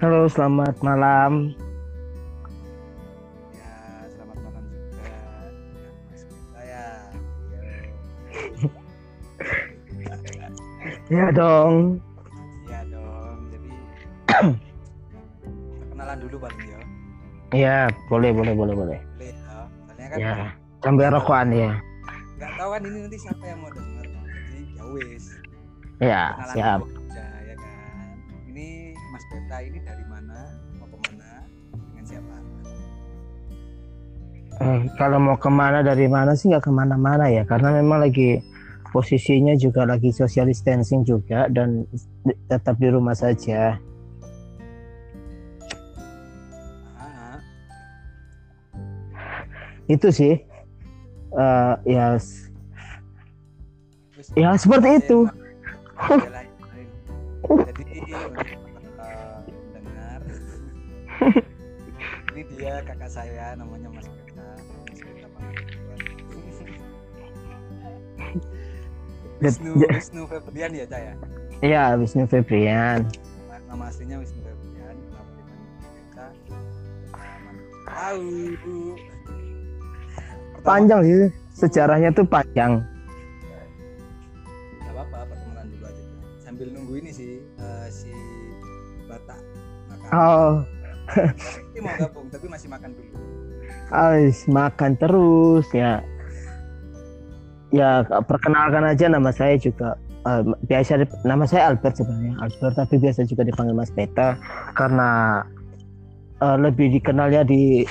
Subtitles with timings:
[0.00, 1.52] Halo, selamat malam.
[3.52, 3.72] Ya,
[4.08, 4.88] selamat malam juga.
[5.04, 5.20] Ya,
[6.08, 6.86] Mas Beta ya.
[11.10, 12.00] Ya dong.
[12.64, 13.36] Iya dong.
[13.52, 13.70] Jadi
[15.84, 16.80] perkenalan dulu paling ya.
[17.50, 18.98] Ya, boleh, boleh, boleh, boleh.
[19.04, 19.68] Boleh ya.
[19.84, 20.34] Soalnya kan Ya,
[20.80, 21.72] sambil rokokan ya.
[22.40, 24.06] nggak tahu kan ini nanti siapa yang mau dengar.
[24.08, 25.24] Jadi ya wis.
[26.00, 26.80] Ya, Kenalan siap.
[26.80, 26.89] dulu
[29.50, 30.46] Beta ini dari mana?
[30.78, 31.42] Mau ke mana?
[31.74, 32.34] Dengan siapa?
[34.62, 38.38] Eh, kalau mau ke mana dari mana sih nggak ke mana-mana ya, karena memang lagi
[38.94, 41.82] posisinya juga lagi social distancing juga dan
[42.46, 43.74] tetap di rumah saja.
[46.94, 47.42] Ah,
[49.90, 50.38] Itu sih.
[51.34, 52.14] Eh, ya,
[54.38, 55.26] ya seperti itu.
[56.06, 56.86] Lain, lain.
[57.66, 57.79] Jadi
[62.32, 64.58] ini dia kakak saya namanya Mas Pangatuan.
[69.40, 71.14] Wisnu Wisnu Febrian ya Cak ya.
[71.60, 73.08] Ya, Wisnu Febrian.
[73.68, 74.94] Nama- aslinya Wisnu Febrian.
[75.00, 75.32] Kenapa
[75.96, 76.26] Beta?
[77.88, 78.28] Tahu.
[80.60, 82.84] Panjang sih, sejarahnya tuh panjang.
[84.84, 86.02] Gak apa-apa perkenalan dulu aja
[86.44, 88.12] sambil nunggu ini sih eh, si
[89.08, 89.40] Batak
[89.88, 90.08] makan.
[90.12, 90.52] Oh,
[91.74, 93.12] Ini mau gabung tapi masih makan dulu.
[93.90, 96.02] Ais, makan terus ya.
[97.70, 99.94] Ya perkenalkan aja nama saya juga
[100.26, 104.34] eh, biasa nama saya Albert sebenarnya Albert tapi biasa juga dipanggil Mas Beta
[104.74, 105.42] karena
[106.42, 107.86] eh, lebih dikenalnya di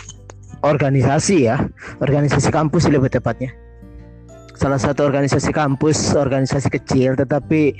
[0.64, 1.58] organisasi ya
[2.03, 3.56] organisasi kampus lebih tepatnya
[4.59, 7.72] salah satu organisasi kampus organisasi kecil tetapi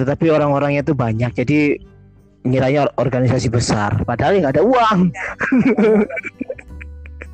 [0.00, 1.76] tetapi orang-orangnya itu banyak jadi
[2.42, 4.98] ngiranya or- organisasi besar padahal nggak ada uang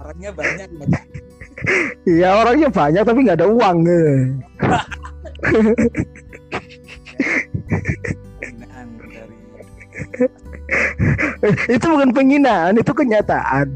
[0.09, 0.69] Orangnya banyak.
[2.09, 3.77] Iya orangnya banyak tapi nggak ada uang.
[8.41, 9.37] penghinaan dari
[11.69, 13.67] itu bukan penghinaan, itu kenyataan.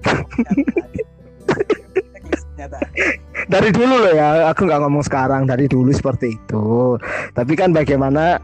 [3.53, 5.45] Dari dulu loh ya, aku nggak ngomong sekarang.
[5.45, 6.97] Dari dulu seperti itu.
[7.37, 8.41] Tapi kan bagaimana,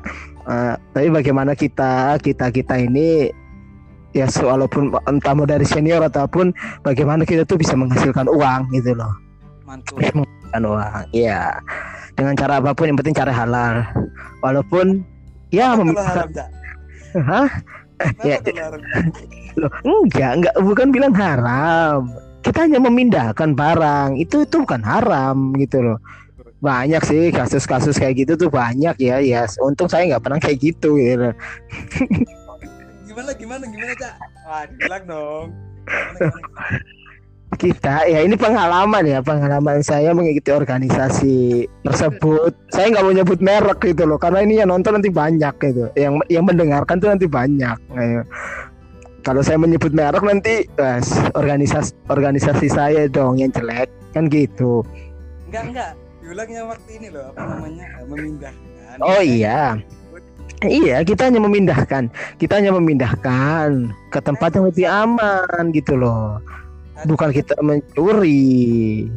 [0.49, 3.31] eh, tapi bagaimana kita kita kita ini
[4.17, 6.51] ya walaupun entah mau dari senior ataupun
[6.83, 9.13] bagaimana kita tuh bisa menghasilkan uang gitu loh.
[9.69, 10.01] Mantul.
[10.01, 11.53] Menghasilkan uang, iya.
[12.17, 13.85] Dengan cara apa pun yang penting cara halal.
[14.41, 15.05] Walaupun
[15.53, 16.51] ya memisahkan.
[17.15, 17.49] Hah?
[18.23, 18.39] Ya?
[19.59, 22.15] Loh, enggak, enggak bukan bilang haram.
[22.47, 24.15] Kita hanya memindahkan barang.
[24.23, 25.99] Itu itu bukan haram gitu loh.
[26.59, 29.23] Banyak sih kasus-kasus kayak gitu tuh banyak ya.
[29.23, 31.31] Ya, untung saya nggak pernah kayak gitu gitu.
[33.07, 34.15] Gimana gimana gimana, Cak?
[34.47, 35.47] Wah, dibilang dong.
[35.87, 37.07] Gimana, gimana, gimana?
[37.49, 42.53] Kita ya ini pengalaman ya, pengalaman saya mengikuti organisasi tersebut.
[42.69, 45.89] Saya nggak mau nyebut merek gitu loh, karena ini yang nonton nanti banyak gitu.
[45.97, 47.79] Yang yang mendengarkan tuh nanti banyak.
[47.97, 48.29] Ayo.
[49.25, 50.69] Kalau saya menyebut merek nanti
[51.33, 54.85] organisasi organisasi saya dong yang jelek kan gitu.
[55.49, 55.93] Enggak, enggak.
[56.28, 57.87] Diulangnya waktu ini loh, apa namanya?
[57.89, 58.97] eh, Memindahkan.
[59.00, 59.81] Oh iya.
[60.61, 62.12] Iya, kita hanya memindahkan.
[62.37, 66.37] Kita hanya memindahkan ke tempat yang lebih aman gitu loh.
[67.09, 69.09] Bukan kita mencuri.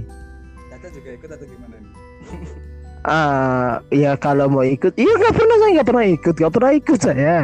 [0.72, 1.92] Caca juga ikut atau gimana nih?
[3.02, 7.00] Ah, ya kalau mau ikut, iya nggak pernah saya nggak pernah ikut, nggak pernah ikut
[7.02, 7.38] saya.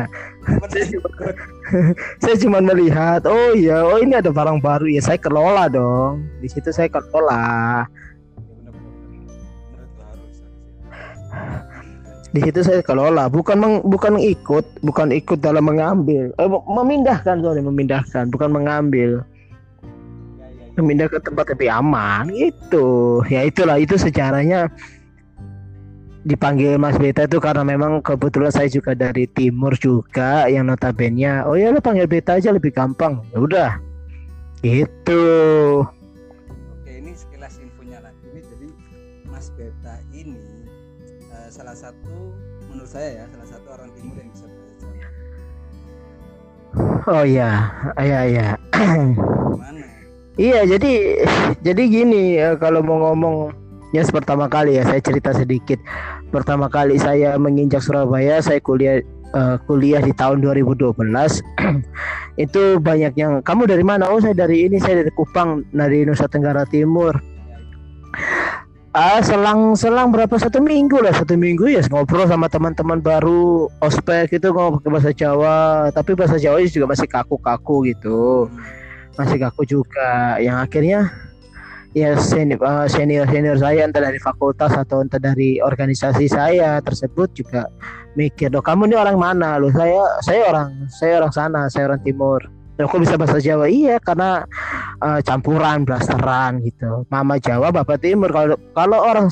[0.46, 1.36] Pernah ikut.
[2.22, 6.30] Saya cuma melihat, oh iya, oh ini ada barang baru ya, saya kelola dong.
[6.40, 7.90] Di situ saya kelola.
[12.36, 17.64] Di situ saya kelola, bukan meng- bukan ikut, bukan ikut dalam mengambil, eh, memindahkan sorry,
[17.64, 19.24] memindahkan, bukan mengambil.
[20.78, 22.86] Memindah ke tempat lebih aman itu
[23.34, 24.70] ya itulah itu sejarahnya.
[26.22, 31.58] Dipanggil Mas Beta itu karena memang kebetulan saya juga dari timur juga yang notabene oh
[31.58, 33.26] ya lo panggil Beta aja lebih gampang.
[33.34, 33.72] Ya udah.
[34.62, 35.24] Gitu
[42.98, 45.06] saya ya, salah satu orang timur yang bisa bahasa Jawa.
[47.14, 47.50] oh ya
[48.02, 48.48] ya ya
[50.50, 50.94] iya jadi
[51.62, 53.54] jadi gini ya, kalau mau ngomong
[53.94, 55.78] ya pertama kali ya saya cerita sedikit.
[56.34, 60.98] Pertama kali saya menginjak Surabaya saya kuliah eh, kuliah di tahun 2012
[62.50, 64.10] itu banyak yang kamu dari mana?
[64.10, 67.14] Oh saya dari ini saya dari Kupang dari Nusa Tenggara Timur
[68.98, 70.42] Ah, selang selang berapa?
[70.42, 75.14] Satu minggu lah satu minggu ya ngobrol sama teman-teman baru ospek itu ngobrol ke bahasa
[75.14, 75.94] Jawa.
[75.94, 78.50] Tapi bahasa Jawa juga masih kaku-kaku gitu.
[79.14, 80.42] Masih kaku juga.
[80.42, 81.00] Yang akhirnya
[81.94, 82.58] ya senior
[82.90, 87.70] senior senior saya entah dari fakultas atau entah dari organisasi saya tersebut juga
[88.18, 89.62] mikir loh kamu ini orang mana?
[89.62, 92.42] Loh saya saya orang saya orang sana saya orang timur
[92.78, 93.66] Loh, kok bisa bahasa Jawa?
[93.66, 94.46] Iya, karena
[95.02, 97.10] uh, campuran, blasteran gitu.
[97.10, 98.30] Mama Jawa, Bapak Timur.
[98.30, 99.28] Kalau kalau orang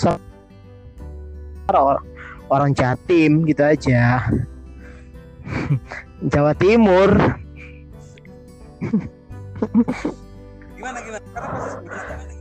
[1.69, 2.05] orang
[2.49, 4.25] orang Jatim gitu aja.
[6.33, 7.37] Jawa Timur.
[10.75, 11.25] gimana gimana?
[11.29, 12.37] Karena posisi?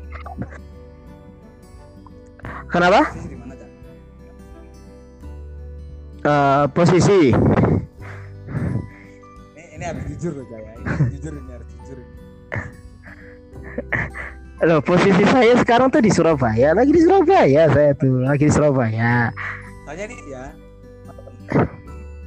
[2.73, 3.01] Kenapa?
[3.13, 3.33] Posisi?
[6.25, 7.21] Uh, posisi
[9.75, 10.73] Ini habis jujur loh, Cak ya.
[10.79, 11.97] Ini jujur ini harus jujur.
[11.99, 12.15] ini.
[14.63, 16.79] Loh, posisi saya sekarang tuh di Surabaya.
[16.79, 19.35] Lagi di Surabaya saya tuh, lagi di Surabaya.
[19.83, 20.45] Soalnya nih ya.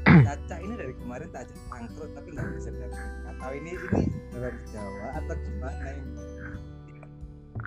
[0.07, 3.07] Caca ini dari kemarin tak ajak angkrut tapi nggak bisa datang.
[3.23, 4.03] Nggak tahu ini ini
[4.35, 6.11] dari Jawa atau gimana ini?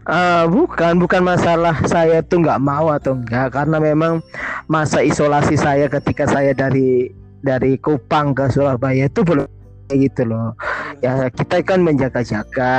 [0.00, 4.24] Eh, bukan, bukan masalah saya tuh nggak mau atau enggak, karena memang
[4.70, 7.10] masa isolasi saya ketika saya dari
[7.40, 9.59] dari Kupang ke Surabaya itu belum
[9.94, 10.54] gitu loh.
[11.02, 12.75] Ya kita kan menjaga-jaga,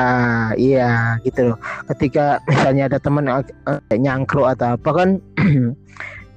[0.55, 1.57] iya gitu loh.
[1.91, 5.09] Ketika misalnya ada teman yang eh, nyangkruk atau apa kan,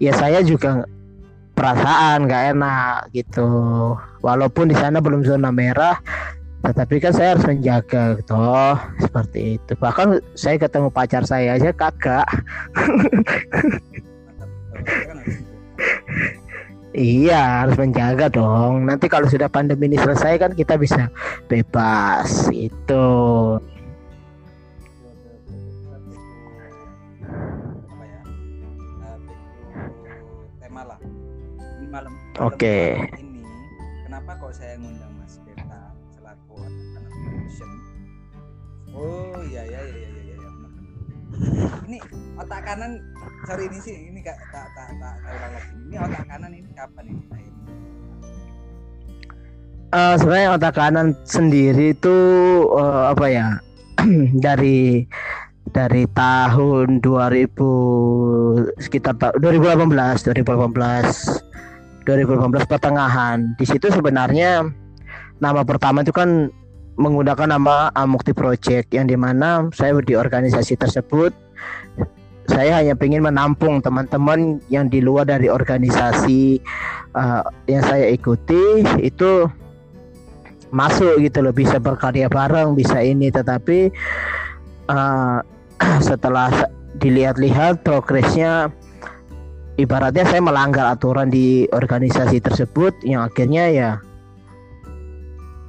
[0.05, 0.85] ya saya juga
[1.55, 3.49] perasaan nggak enak gitu.
[4.25, 6.01] Walaupun di sana belum zona merah,
[6.65, 12.25] tetapi kan saya harus menjaga toh seperti itu bahkan saya ketemu pacar saya aja kagak
[16.95, 21.11] iya harus menjaga dong nanti kalau sudah pandemi ini selesai kan kita bisa
[21.51, 23.07] bebas itu
[28.05, 28.21] ya?
[30.63, 31.01] Eh, malam.
[32.39, 32.79] Oke.
[32.99, 33.43] malam Ini
[34.07, 37.71] kenapa kok saya ngundang Mas Beta selaku anak production?
[38.95, 40.73] Oh iya iya iya iya iya benar.
[41.87, 41.99] Ini
[42.39, 43.03] otak kanan
[43.47, 45.74] sorry ini sih ini kak tak tak tak tak ulang lagi.
[45.95, 47.23] Ini otak kanan ini kapan ini?
[49.95, 52.19] Eh, sebenarnya otak kanan sendiri itu
[52.67, 53.63] eh, apa ya
[54.51, 55.07] dari
[55.71, 60.35] dari tahun 2000 sekitar ta- 2018 2018
[62.11, 62.11] 2018
[62.67, 64.67] pertengahan di situ sebenarnya
[65.39, 66.51] nama pertama itu kan
[66.99, 71.31] menggunakan nama Amukti Project yang di mana saya di organisasi tersebut
[72.45, 76.61] saya hanya ingin menampung teman-teman yang di luar dari organisasi
[77.17, 79.49] eh, yang saya ikuti itu
[80.75, 83.33] masuk gitu loh bisa berkarya bareng bisa ini.
[83.33, 83.79] Tetapi
[84.93, 85.39] eh,
[86.09, 86.69] setelah
[87.01, 88.69] dilihat-lihat progresnya
[89.81, 93.91] ibaratnya saya melanggar aturan di organisasi tersebut yang akhirnya ya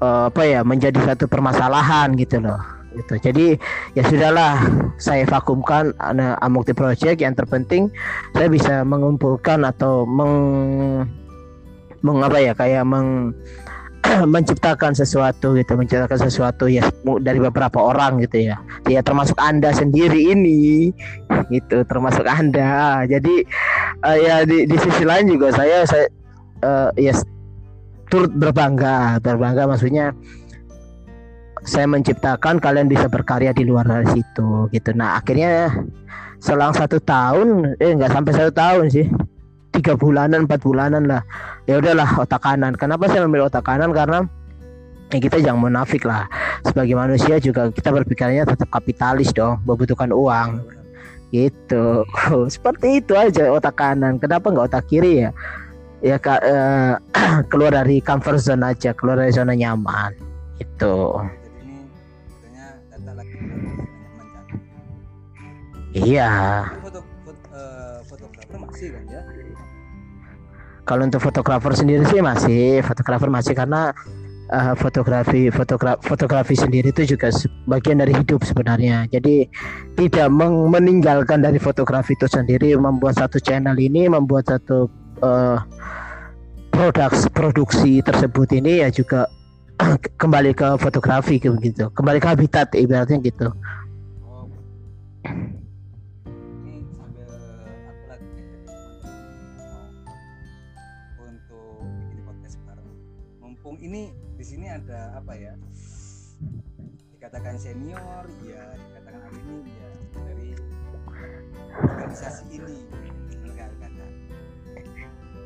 [0.04, 3.13] eh, apa ya menjadi satu permasalahan gitu loh gitu.
[3.19, 3.47] Jadi
[3.94, 4.56] ya sudahlah
[4.97, 7.92] saya vakumkan ana- Amukti Project yang terpenting.
[8.33, 10.36] Saya bisa mengumpulkan atau meng
[12.06, 13.33] meng apa ya kayak meng
[14.33, 16.86] menciptakan sesuatu gitu menciptakan sesuatu ya
[17.25, 18.57] dari beberapa orang gitu ya.
[18.86, 20.94] Ya termasuk anda sendiri ini
[21.49, 23.04] gitu termasuk anda.
[23.09, 23.44] Jadi
[24.06, 26.06] eh, ya di, di sisi lain juga saya saya
[26.61, 27.14] eh, ya
[28.14, 30.14] turut berbangga berbangga maksudnya
[31.66, 34.94] saya menciptakan kalian bisa berkarya di luar dari situ gitu.
[34.94, 35.74] Nah akhirnya
[36.38, 39.10] selang satu tahun eh nggak sampai satu tahun sih.
[39.74, 41.26] Tiga bulanan empat bulanan lah.
[41.66, 42.78] Ya udahlah otak kanan.
[42.78, 43.92] Kenapa saya memilih otak kanan?
[43.92, 44.24] Karena
[45.10, 46.30] ya kita jangan munafik lah.
[46.64, 50.62] Sebagai manusia juga kita berpikirnya tetap kapitalis dong membutuhkan uang.
[51.34, 52.06] Gitu.
[52.56, 54.22] Seperti itu aja otak kanan.
[54.22, 55.30] Kenapa nggak otak kiri ya?
[56.06, 56.94] Ya Kak, eh,
[57.50, 60.14] keluar dari comfort zone aja keluar dari zona nyaman.
[60.62, 61.19] Itu
[65.95, 66.30] iya
[66.83, 69.21] Foto foto eh, fotografer masih kan ya?
[70.85, 73.90] kalau untuk fotografer sendiri sih masih fotografer masih karena
[74.52, 77.31] eh, fotografi fotogra- fotografi sendiri itu juga
[77.66, 79.47] bagian dari hidup sebenarnya jadi
[79.95, 84.92] tidak meng- meninggalkan dari fotografi itu sendiri membuat satu channel ini membuat satu
[85.23, 85.57] eh,
[86.69, 89.31] produk produksi tersebut ini ya juga
[90.21, 93.49] kembali ke fotografi begitu kembali ke habitat ibaratnya gitu
[94.25, 94.45] Oh.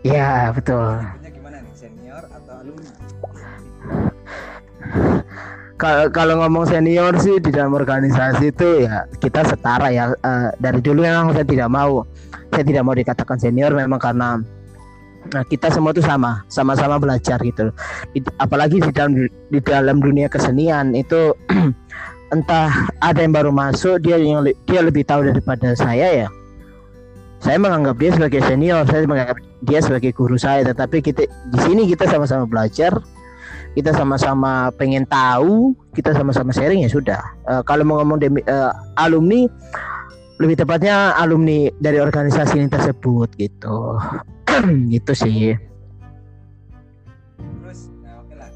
[0.03, 0.99] Ya betul.
[1.19, 2.91] Punya gimana nih senior atau alumni?
[6.11, 10.11] Kalau ngomong senior sih di dalam organisasi itu ya kita setara ya.
[10.11, 12.03] Eh, dari dulu memang saya tidak mau
[12.51, 14.43] saya tidak mau dikatakan senior memang karena
[15.31, 17.71] nah, kita semua itu sama sama-sama belajar gitu.
[18.11, 21.31] Di- apalagi di dalam di dalam dunia kesenian itu
[22.35, 26.29] entah ada yang baru masuk dia yang dia lebih tahu daripada saya ya
[27.39, 31.87] saya menganggap dia sebagai senior saya menganggap dia sebagai guru saya tetapi kita di sini
[31.87, 32.95] kita sama-sama belajar
[33.77, 37.21] kita sama-sama pengen tahu, kita sama-sama sharing ya sudah.
[37.45, 39.45] Eh, kalau mau ngomong demi, eh, alumni,
[40.41, 43.99] lebih tepatnya alumni dari organisasi ini tersebut gitu.
[44.93, 45.53] gitu sih.
[47.39, 48.49] terus ya oke lah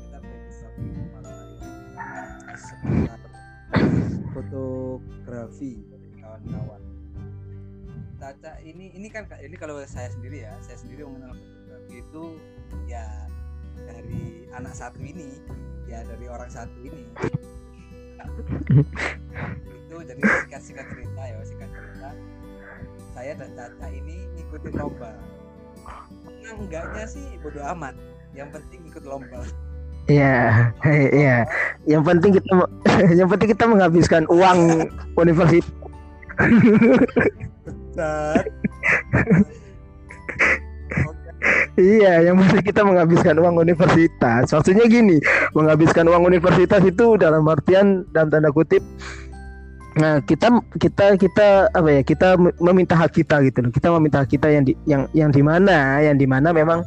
[2.83, 3.22] kita
[9.13, 12.23] kan ini kalau saya sendiri ya saya sendiri mengenal fotografi itu
[12.89, 13.05] ya
[13.85, 15.37] dari anak satu ini
[15.85, 17.05] ya dari orang satu ini.
[19.85, 22.09] Itu jadi singkat singkat cerita ya singkat cerita.
[23.13, 25.13] Saya dan Caca ini ngikutin lomba.
[26.25, 27.93] Menang enggaknya sih bodo amat.
[28.33, 29.45] Yang penting ikut lomba.
[30.09, 30.73] Iya,
[31.13, 31.37] iya.
[31.85, 32.51] Yang penting kita
[33.21, 34.89] yang penting kita menghabiskan uang
[35.21, 35.69] universitas.
[37.93, 38.43] Benar.
[41.73, 44.47] Iya, yang penting kita menghabiskan uang universitas.
[44.47, 45.19] Maksudnya gini,
[45.51, 48.79] menghabiskan uang universitas itu dalam artian dalam tanda kutip
[49.93, 50.49] Nah, kita
[50.81, 52.01] kita kita apa ya?
[52.01, 53.69] Kita me- meminta hak kita gitu loh.
[53.69, 56.01] Kita meminta hak kita yang di yang yang di mana?
[56.01, 56.81] Yang di mana memang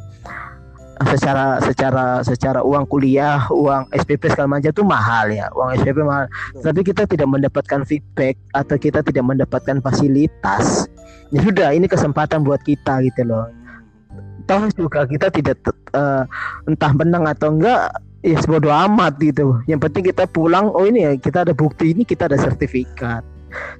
[1.05, 5.47] secara secara secara uang kuliah, uang SPP segala macam itu mahal ya.
[5.53, 6.25] Uang SPP mahal.
[6.63, 10.89] Tapi kita tidak mendapatkan feedback atau kita tidak mendapatkan fasilitas.
[11.29, 13.47] Ya sudah, ini kesempatan buat kita gitu loh
[14.47, 15.59] toh juga kita tidak
[15.91, 16.23] eh,
[16.65, 17.91] entah menang atau enggak
[18.23, 22.07] ya sebodoh amat gitu yang penting kita pulang oh ini ya kita ada bukti ini
[22.07, 23.21] kita ada sertifikat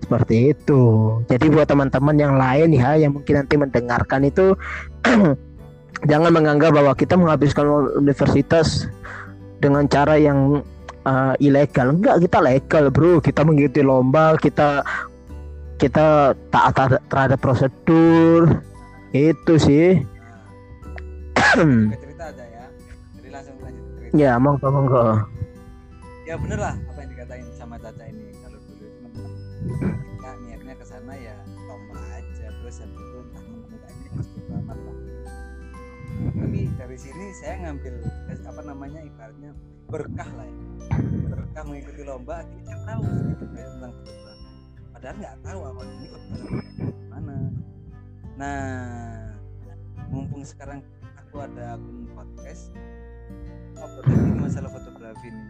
[0.04, 0.84] seperti itu
[1.28, 4.54] jadi buat teman-teman yang lain ya yang mungkin nanti mendengarkan itu
[6.06, 7.66] jangan menganggap bahwa kita menghabiskan
[7.98, 8.86] universitas
[9.58, 10.62] dengan cara yang
[11.02, 14.86] eh, ilegal enggak kita legal bro kita mengikuti lomba kita
[15.82, 18.62] kita taat terhadap- terhadap prosedur
[19.16, 19.98] itu sih
[21.58, 22.66] cerita aja ya.
[23.18, 24.14] Jadi langsung lanjut cerita.
[24.14, 25.06] ya monggo monggo
[26.28, 28.36] Ya bener lah apa yang dikatain sama Caca ini.
[28.44, 29.08] Kalau dulu itu
[37.38, 37.94] saya ngambil
[38.34, 39.52] eh, apa namanya ibaratnya
[39.88, 40.58] berkah lah ya.
[41.30, 44.46] Berkah mengikuti lomba kita tahu sedikit banyak tentang fotografi.
[44.92, 47.36] Padahal nggak tahu awal ini fotografi mana.
[48.38, 48.66] Nah,
[50.10, 50.80] mumpung sekarang
[51.18, 52.72] aku ada akun podcast
[53.78, 55.48] ngobrol ini masalah fotografi nih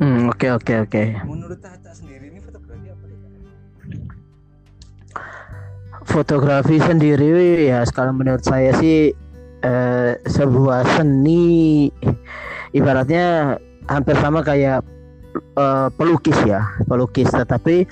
[0.00, 1.02] Hmm, oke oke oke.
[1.28, 3.18] menurut Caca sendiri ini fotografi apa ya?
[6.08, 9.12] Fotografi sendiri ya sekarang menurut saya sih
[9.62, 11.88] eh, sebuah seni
[12.74, 14.82] ibaratnya hampir sama kayak
[15.56, 17.30] eh, pelukis ya, pelukis.
[17.30, 17.86] Tetapi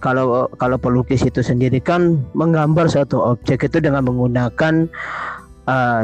[0.00, 4.88] kalau kalau pelukis itu sendiri kan menggambar suatu objek itu dengan menggunakan
[5.68, 6.02] eh,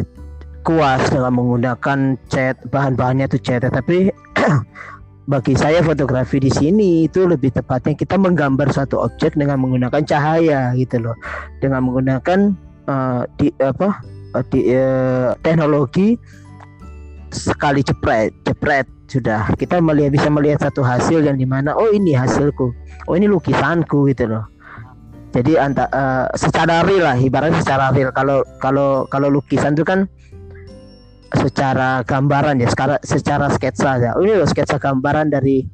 [0.66, 3.66] kuas dengan menggunakan cat bahan-bahannya itu cat.
[3.66, 4.10] Tetapi
[5.32, 10.74] bagi saya fotografi di sini itu lebih tepatnya kita menggambar suatu objek dengan menggunakan cahaya
[10.78, 11.16] gitu loh.
[11.58, 12.38] Dengan menggunakan
[12.86, 14.15] eh, di apa
[14.48, 16.16] di eh, teknologi
[17.32, 22.16] sekali jepret jepret sudah kita melihat bisa melihat satu hasil yang di mana oh ini
[22.16, 22.74] hasilku
[23.06, 24.44] oh ini lukisanku gitu loh
[25.36, 30.08] jadi anta, eh, secara real lah ibaratnya secara real kalau kalau kalau lukisan itu kan
[31.34, 34.10] secara gambaran ya secara secara sketsa ya.
[34.14, 35.66] Oh, ini loh sketsa gambaran dari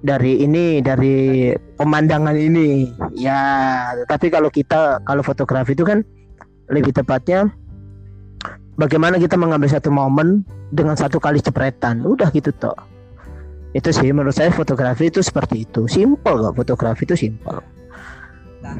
[0.00, 2.88] dari ini dari pemandangan ini.
[3.14, 3.40] Ya,
[4.08, 6.00] tapi kalau kita kalau fotografi itu kan
[6.70, 7.50] lebih tepatnya
[8.78, 12.06] bagaimana kita mengambil satu momen dengan satu kali jepretan.
[12.06, 12.78] Udah gitu toh.
[13.74, 15.86] Itu sih menurut saya fotografi itu seperti itu.
[15.90, 17.60] Simple kok fotografi itu simple.
[18.60, 18.76] nah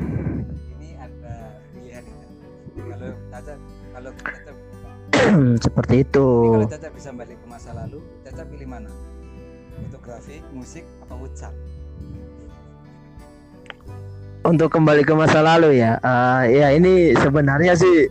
[0.77, 2.29] ini ada pilihan ini
[2.85, 3.55] kalau Caca
[3.97, 4.53] kalau Caca
[5.65, 6.27] seperti itu.
[6.29, 8.93] ini kalau Caca bisa balik ke masa lalu Caca pilih mana
[9.89, 11.53] fotografi musik apa futsal
[14.45, 16.01] untuk kembali ke masa lalu ya.
[16.01, 18.09] Eh, ya ini sebenarnya sih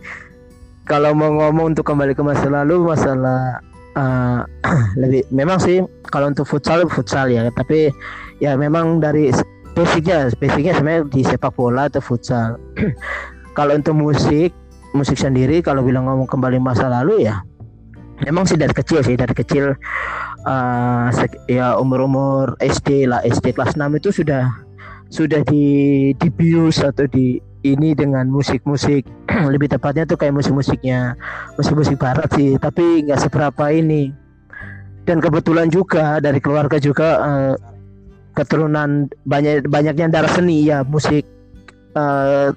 [0.86, 3.62] kalau mau ngomong untuk kembali ke masa lalu masalah
[3.96, 4.40] eh,
[5.00, 7.50] lebih memang sih kalau untuk futsal futsal ya.
[7.50, 7.90] Tapi
[8.38, 9.34] ya memang dari
[9.74, 12.58] basicnya basicnya sebenarnya di sepak bola atau futsal.
[13.58, 14.54] Kalau untuk musik
[14.94, 17.42] musik sendiri kalau bilang ngomong kembali masa lalu ya
[18.26, 19.76] emang sih dari kecil sih dari kecil
[20.44, 21.06] uh,
[21.46, 24.50] ya umur-umur SD lah SD kelas 6 itu sudah
[25.10, 25.64] sudah di
[26.16, 29.04] dibius atau di ini dengan musik-musik.
[29.52, 31.18] Lebih tepatnya tuh kayak musik-musiknya
[31.58, 34.14] musik-musik barat sih tapi nggak seberapa ini.
[35.04, 37.54] Dan kebetulan juga dari keluarga juga uh,
[38.38, 41.26] keturunan banyak banyaknya darah seni ya musik
[41.98, 42.54] uh,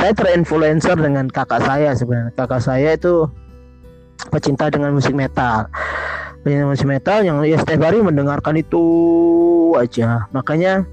[0.00, 2.32] saya terinfluencer dengan kakak saya sebenarnya.
[2.34, 3.28] Kakak saya itu
[4.32, 5.68] pecinta dengan musik metal.
[6.40, 8.84] Pecinta musik metal yang ya setiap hari mendengarkan itu
[9.76, 10.24] aja.
[10.32, 10.88] Makanya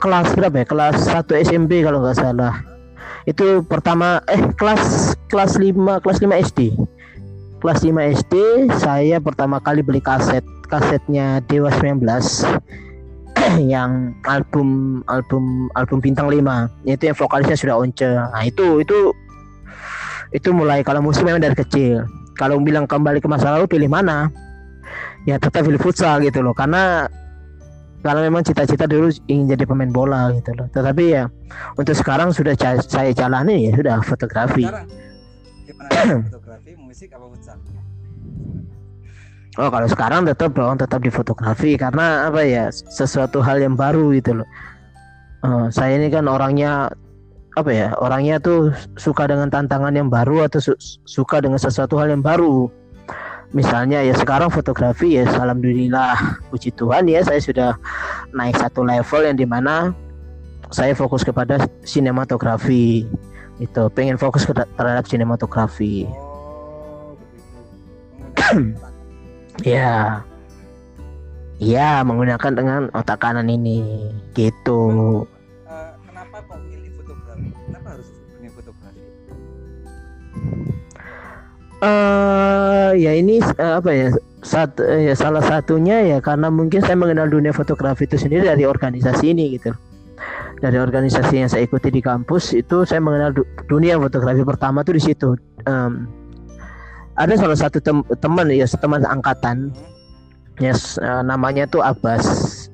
[0.00, 0.66] kelas berapa ya?
[0.66, 2.64] Kelas 1 SMP kalau nggak salah.
[3.28, 6.60] Itu pertama eh kelas kelas 5 kelas 5 SD
[7.60, 7.92] kelas 5
[8.24, 8.34] SD
[8.80, 10.40] saya pertama kali beli kaset
[10.72, 12.00] kasetnya Dewa 19
[13.72, 16.40] yang album album album bintang 5
[16.88, 18.08] itu yang vokalisnya sudah Once.
[18.08, 19.12] Nah itu itu
[20.32, 22.08] itu mulai kalau musik memang dari kecil.
[22.38, 24.32] Kalau bilang kembali ke masa lalu pilih mana?
[25.28, 26.56] Ya tetap pilih futsal gitu loh.
[26.56, 27.04] Karena
[28.00, 30.66] karena memang cita-cita dulu ingin jadi pemain bola gitu loh.
[30.72, 31.28] Tetapi ya
[31.76, 34.64] untuk sekarang sudah saya jalani ya sudah fotografi.
[34.64, 34.88] Sekarang,
[36.32, 37.58] fotografi musik apa futsal?
[39.58, 44.14] Oh kalau sekarang tetap dong tetap di fotografi karena apa ya sesuatu hal yang baru
[44.16, 44.48] gitu loh.
[45.40, 46.92] Uh, saya ini kan orangnya
[47.58, 52.14] apa ya orangnya tuh suka dengan tantangan yang baru atau su suka dengan sesuatu hal
[52.14, 52.70] yang baru
[53.50, 57.70] misalnya ya sekarang fotografi ya alhamdulillah puji Tuhan ya saya sudah
[58.30, 59.90] naik satu level yang di mana
[60.70, 63.04] saya fokus kepada sinematografi.
[63.60, 66.06] Itu pengen fokus ke terhadap sinematografi.
[66.06, 67.18] Oh,
[69.66, 70.24] ya.
[71.60, 74.08] Ya menggunakan dengan otak kanan ini.
[74.32, 74.80] Gitu
[81.82, 84.08] uh, ya ini uh, apa ya
[84.40, 88.64] saat uh, ya salah satunya ya karena mungkin saya mengenal dunia fotografi itu sendiri dari
[88.64, 89.72] organisasi ini gitu.
[90.60, 95.00] Dari organisasi yang saya ikuti di kampus itu saya mengenal du dunia fotografi pertama tuh
[95.00, 95.32] di situ.
[95.64, 96.04] Um,
[97.16, 99.72] ada salah satu tem teman ya teman angkatan.
[100.60, 102.68] Yes, uh, namanya tuh Abbas.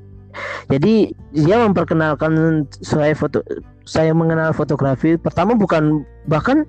[0.67, 3.47] Jadi dia memperkenalkan saya foto
[3.87, 6.67] saya mengenal fotografi pertama bukan bahkan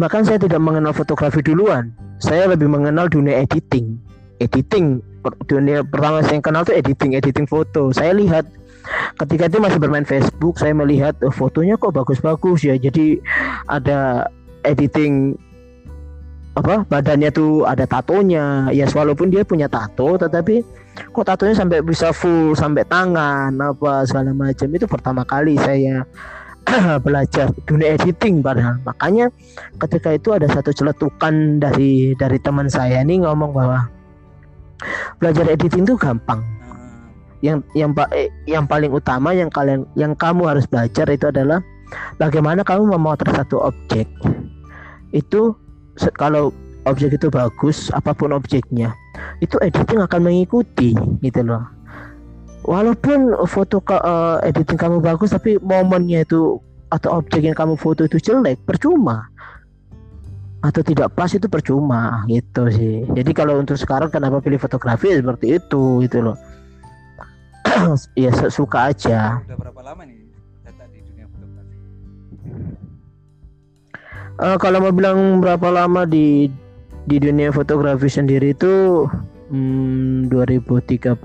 [0.00, 1.92] Bahkan saya tidak mengenal fotografi duluan.
[2.16, 4.00] Saya lebih mengenal dunia editing.
[4.40, 5.04] Editing
[5.44, 7.92] dunia pertama saya kenal tuh editing, editing foto.
[7.92, 8.48] Saya lihat
[9.20, 12.80] ketika itu masih bermain Facebook, saya melihat oh, fotonya kok bagus-bagus ya.
[12.80, 13.20] Jadi
[13.68, 14.24] ada
[14.64, 15.36] editing
[16.56, 20.66] apa badannya tuh ada tatonya ya walaupun dia punya tato tetapi
[21.14, 26.02] kok tatonya sampai bisa full sampai tangan apa segala macam itu pertama kali saya
[27.06, 28.78] belajar dunia editing padahal.
[28.84, 29.32] Makanya
[29.80, 33.88] ketika itu ada satu celetukan dari dari teman saya nih ngomong bahwa
[35.18, 36.40] belajar editing itu gampang.
[37.40, 41.64] Yang yang eh, yang paling utama yang kalian yang kamu harus belajar itu adalah
[42.20, 44.06] bagaimana kamu memotret satu objek.
[45.10, 45.56] Itu
[46.20, 46.52] kalau
[46.88, 48.92] objek itu bagus apa pun objeknya
[49.40, 51.64] itu editing akan mengikuti gitu loh
[52.64, 58.18] walaupun foto uh, editing kamu bagus tapi momennya itu atau objek yang kamu foto itu
[58.18, 59.30] jelek percuma.
[60.60, 63.08] Atau tidak pas itu percuma gitu sih.
[63.16, 65.08] Jadi kalau untuk sekarang kenapa pilih fotografi?
[65.08, 66.36] Ya seperti itu gitu loh.
[68.18, 69.40] Ya suka aja.
[69.40, 70.20] Udah berapa lama nih
[70.66, 71.76] data di dunia fotografi?
[74.36, 76.52] Uh, kalau mau bilang berapa lama di
[77.08, 79.08] di dunia fotografi sendiri itu
[79.50, 81.18] Hmm, 2013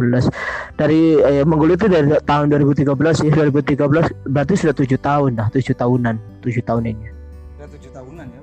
[0.74, 3.32] dari eh, menggulit itu dari tahun 2013 ya.
[3.46, 3.86] 2013
[4.34, 7.06] berarti sudah tujuh tahun dah tujuh tahunan tujuh tahun ini.
[7.54, 8.40] Sudah tujuh tahunan ya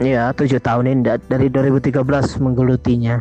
[0.00, 2.00] Iya tujuh tahun ini dari 2013
[2.40, 3.20] menggelutinya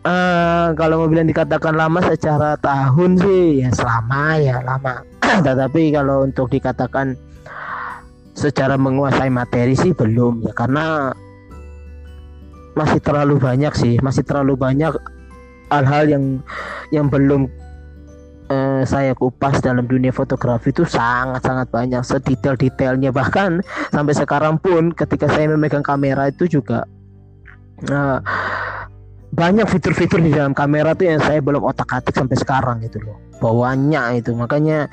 [0.00, 5.04] Uh, kalau mau bilang dikatakan lama secara tahun sih ya selama ya lama.
[5.44, 7.20] Tetapi kalau untuk dikatakan
[8.40, 11.12] secara menguasai materi sih belum ya karena
[12.72, 14.96] masih terlalu banyak sih masih terlalu banyak
[15.68, 16.24] hal-hal yang
[16.90, 17.46] yang belum
[18.50, 23.14] uh, saya kupas dalam dunia fotografi itu sangat-sangat banyak sedetail-detailnya.
[23.14, 23.62] Bahkan
[23.94, 26.84] sampai sekarang pun ketika saya memegang kamera itu juga
[27.88, 28.18] uh,
[29.30, 34.18] banyak fitur-fitur di dalam kamera tuh yang saya belum otak-atik sampai sekarang gitu loh bawahnya
[34.18, 34.34] itu.
[34.34, 34.90] Makanya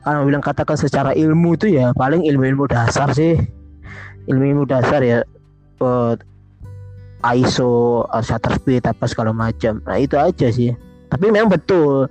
[0.00, 3.36] kalau bilang katakan secara ilmu itu ya paling ilmu-ilmu dasar sih.
[4.28, 5.24] Ilmu-ilmu dasar ya
[5.80, 6.14] uh,
[7.36, 9.84] ISO shutter speed apa segala macam.
[9.84, 10.72] Nah itu aja sih.
[11.10, 12.06] Tapi memang betul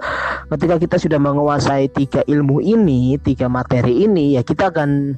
[0.52, 5.15] ketika kita sudah menguasai tiga ilmu ini tiga materi ini ya kita akan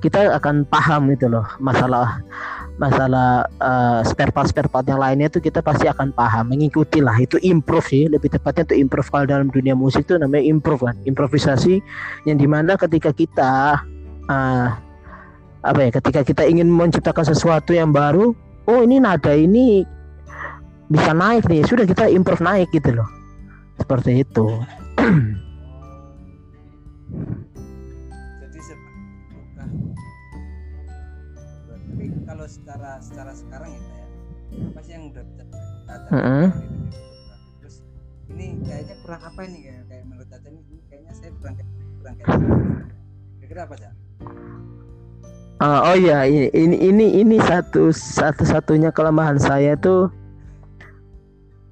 [0.00, 2.24] kita akan paham itu loh masalah
[2.80, 7.12] masalah uh, spare part spare part yang lainnya itu kita pasti akan paham mengikuti lah
[7.20, 9.12] itu improve sih lebih tepatnya itu improve.
[9.12, 11.84] Kalau dalam dunia musik itu namanya improve kan improvisasi
[12.24, 13.84] yang di mana ketika kita
[14.32, 14.68] uh,
[15.60, 18.32] apa ya ketika kita ingin menciptakan sesuatu yang baru
[18.64, 19.84] oh ini nada ini
[20.88, 23.08] bisa naik nih sudah kita improve naik gitu loh.
[23.76, 24.48] Seperti itu
[32.30, 34.06] kalau secara secara sekarang ya ya
[34.70, 36.46] apa sih yang udah bisa Tata Mm -hmm.
[37.58, 37.76] terus
[38.30, 42.14] ini kayaknya kurang apa ini kayak kayak menurut Tata ini kayaknya saya kurang kayak kurang
[42.14, 42.46] kayak gitu.
[43.42, 43.90] kira-kira apa sih
[45.60, 50.08] Ah, oh ya ini ini ini, ini satu satu satunya kelemahan saya tuh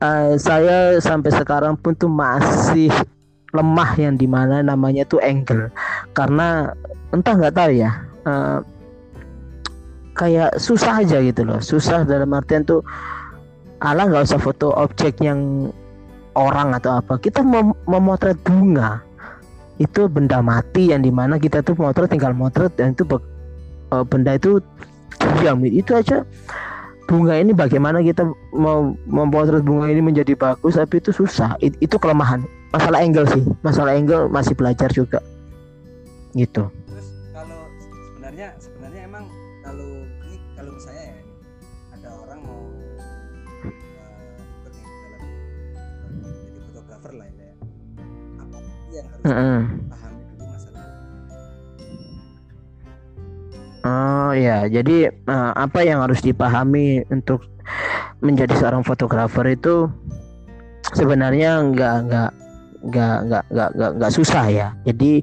[0.04, 2.92] eh, saya sampai sekarang pun tuh masih
[3.56, 5.72] lemah yang di mana namanya tuh angle
[6.12, 6.76] karena
[7.16, 7.90] entah nggak tahu ya
[8.28, 8.58] eh,
[10.18, 11.62] kayak susah aja gitu loh.
[11.62, 12.82] Susah dalam artian tuh
[13.78, 15.70] ala nggak usah foto objek yang
[16.34, 17.22] orang atau apa.
[17.22, 18.98] Kita mem memotret bunga.
[19.78, 23.06] Itu benda mati yang di mana kita tuh motret tinggal motret dan itu
[23.94, 24.58] eh, benda itu
[25.38, 25.62] diam.
[25.62, 26.26] Itu aja.
[27.08, 28.20] Bunga ini bagaimana kita
[28.52, 31.56] mau memotret bunga ini menjadi bagus tapi itu susah.
[31.62, 32.44] It- itu kelemahan.
[32.74, 33.40] Masalah angle sih.
[33.64, 35.24] Masalah angle masih belajar juga.
[36.36, 36.68] Gitu
[49.26, 49.60] harus Mm-mm.
[49.88, 50.86] pahami dulu masalah
[53.86, 57.46] Oh ya, jadi eh, apa yang harus dipahami untuk
[58.20, 59.86] menjadi seorang fotografer itu
[60.92, 62.30] sebenarnya nggak nggak
[62.90, 64.68] nggak nggak nggak nggak nggak susah ya.
[64.84, 65.22] Jadi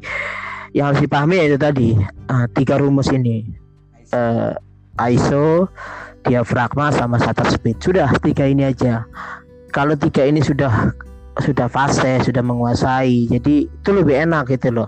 [0.74, 3.44] yang harus dipahami yaitu tadi eh, tiga rumus ini
[4.02, 4.16] ISO.
[4.16, 4.54] eh,
[5.12, 5.68] ISO,
[6.24, 7.78] diafragma sama shutter speed.
[7.84, 9.04] Sudah tiga ini aja.
[9.76, 10.96] Kalau tiga ini sudah
[11.44, 14.88] sudah fase, sudah menguasai, jadi itu lebih enak gitu loh.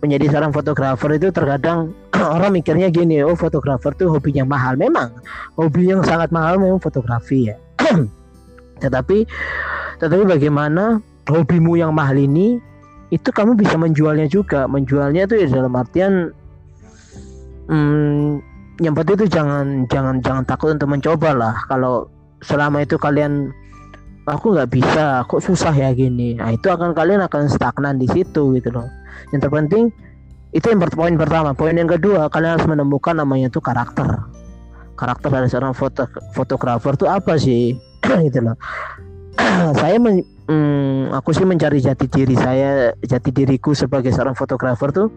[0.00, 1.92] Menjadi seorang fotografer itu terkadang
[2.36, 4.76] orang mikirnya gini, oh fotografer tuh hobinya mahal.
[4.76, 5.12] Memang
[5.56, 7.56] hobi yang sangat mahal memang fotografi ya.
[8.84, 9.28] tetapi
[10.00, 12.60] tetapi bagaimana hobimu yang mahal ini
[13.12, 14.64] itu kamu bisa menjualnya juga.
[14.68, 16.32] Menjualnya itu ya dalam artian
[17.68, 18.40] hmm,
[18.80, 22.08] yang penting itu jangan jangan jangan takut untuk mencoba lah kalau
[22.40, 23.52] selama itu kalian
[24.30, 26.38] aku nggak bisa kok susah ya gini.
[26.38, 28.86] Nah itu akan kalian akan stagnan di situ gitu loh.
[29.34, 29.84] Yang terpenting
[30.54, 31.50] itu yang poin pertama.
[31.52, 34.06] Poin yang kedua kalian harus menemukan namanya itu karakter.
[34.94, 37.74] Karakter dari seorang foto fotografer itu apa sih?
[38.26, 38.56] Gitu loh.
[39.80, 45.08] Saya men- hmm, aku sih mencari jati diri saya jati diriku sebagai seorang fotografer tuh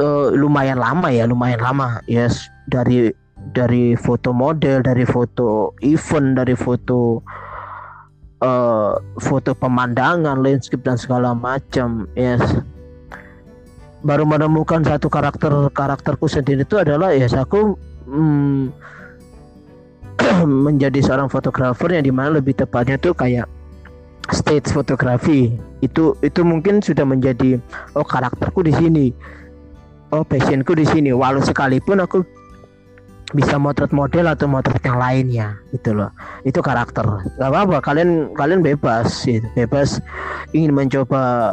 [0.00, 2.00] eh, lumayan lama ya lumayan lama.
[2.08, 3.12] Yes dari
[3.54, 7.22] dari foto model dari foto event dari foto
[8.42, 12.42] eh, foto pemandangan landscape dan segala macam yes.
[14.04, 18.68] Baru menemukan satu karakter karakterku sendiri itu adalah yes aku hmm,
[20.66, 23.48] menjadi seorang fotografer yang di mana lebih tepatnya tuh kayak
[24.28, 25.56] stage fotografi.
[25.80, 27.56] Itu itu mungkin sudah menjadi
[27.96, 29.06] oh karakterku di sini
[30.12, 31.10] oh passionku di sini.
[31.10, 32.22] Walau sekalipun aku
[33.34, 36.08] bisa motret model atau motret yang lainnya gitu loh.
[36.46, 37.02] Itu karakter.
[37.36, 39.44] Nggak apa-apa kalian kalian bebas gitu.
[39.58, 39.98] bebas
[40.54, 41.52] ingin mencoba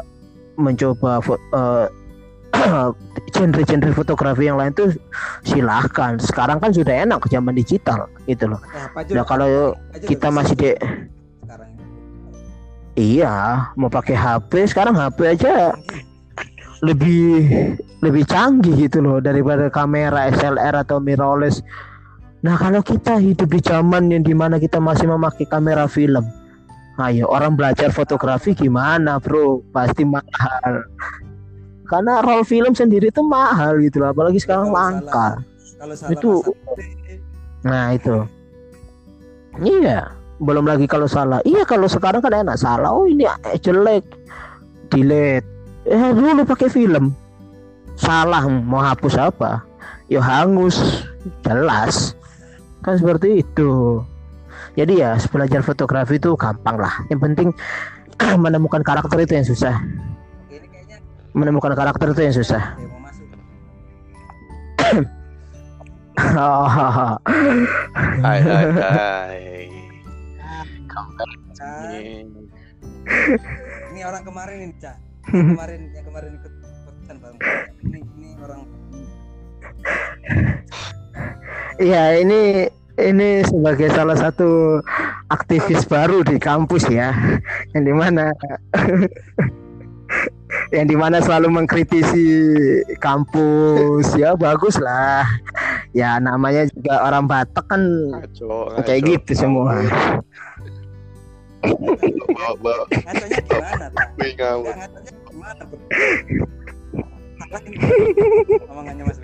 [0.61, 1.85] mencoba eh,
[3.33, 4.93] genre-genre fotografi yang lain tuh
[5.41, 6.21] silahkan.
[6.21, 8.61] Sekarang kan sudah enak zaman digital gitu loh.
[8.71, 9.47] Ya, nah udah- kalau
[10.05, 10.69] kita masih di
[11.41, 11.83] sekarang ini.
[13.17, 15.73] iya mau pakai HP sekarang HP aja
[16.81, 17.45] lebih
[18.01, 21.61] lebih canggih gitu loh daripada kamera SLR atau mirrorless.
[22.41, 26.25] Nah kalau kita hidup di zaman yang di mana kita masih memakai kamera film,
[26.97, 29.61] ayo orang belajar fotografi gimana bro?
[29.69, 30.89] Pasti mahal.
[31.85, 35.11] Karena roll film sendiri itu mahal gitu loh, apalagi sekarang Kalau langka.
[35.11, 35.37] salah-
[35.77, 36.89] kalau salah Itu- pasang-
[37.61, 38.15] Nah itu,
[39.61, 39.99] iya.
[40.41, 41.37] Belum lagi kalau salah.
[41.45, 42.89] Iya kalau sekarang kan enak salah.
[42.89, 44.01] Oh ini eh, jelek,
[44.89, 45.45] delete.
[45.85, 47.13] Eh dulu pakai film.
[47.97, 49.65] Salah mau hapus apa?
[50.09, 51.05] Ya hangus,
[51.41, 52.13] jelas.
[52.81, 54.01] Kan seperti itu.
[54.77, 56.93] Jadi ya belajar fotografi itu gampang lah.
[57.09, 57.47] Yang penting
[58.43, 59.75] menemukan karakter itu yang susah.
[60.47, 60.97] Oke, ini kayaknya
[61.33, 62.63] Menemukan karakter itu yang susah.
[66.21, 66.67] Oh,
[68.25, 69.39] Hai hai hai.
[73.91, 75.10] Ini orang kemarin ini, Cak.
[75.29, 76.53] Yang kemarin yang kemarin ikut
[76.89, 77.39] ikutan bareng.
[77.85, 78.61] Ini ini orang
[81.81, 82.41] Iya, ini
[83.01, 84.81] ini sebagai salah satu
[85.33, 87.09] aktivis baru di kampus ya,
[87.73, 88.29] yang di mana
[90.75, 92.25] yang di mana selalu mengkritisi
[93.01, 95.25] kampus ya bagus lah.
[95.91, 97.81] Ya namanya juga orang Batak kan
[98.15, 99.11] Ngaco, kayak ngaco.
[99.11, 99.73] gitu semua.
[101.61, 103.85] Bawa gimana,
[104.17, 104.73] gue ngawur.
[105.29, 105.77] Gimana, Bro?
[108.71, 109.17] Omongannya Mas.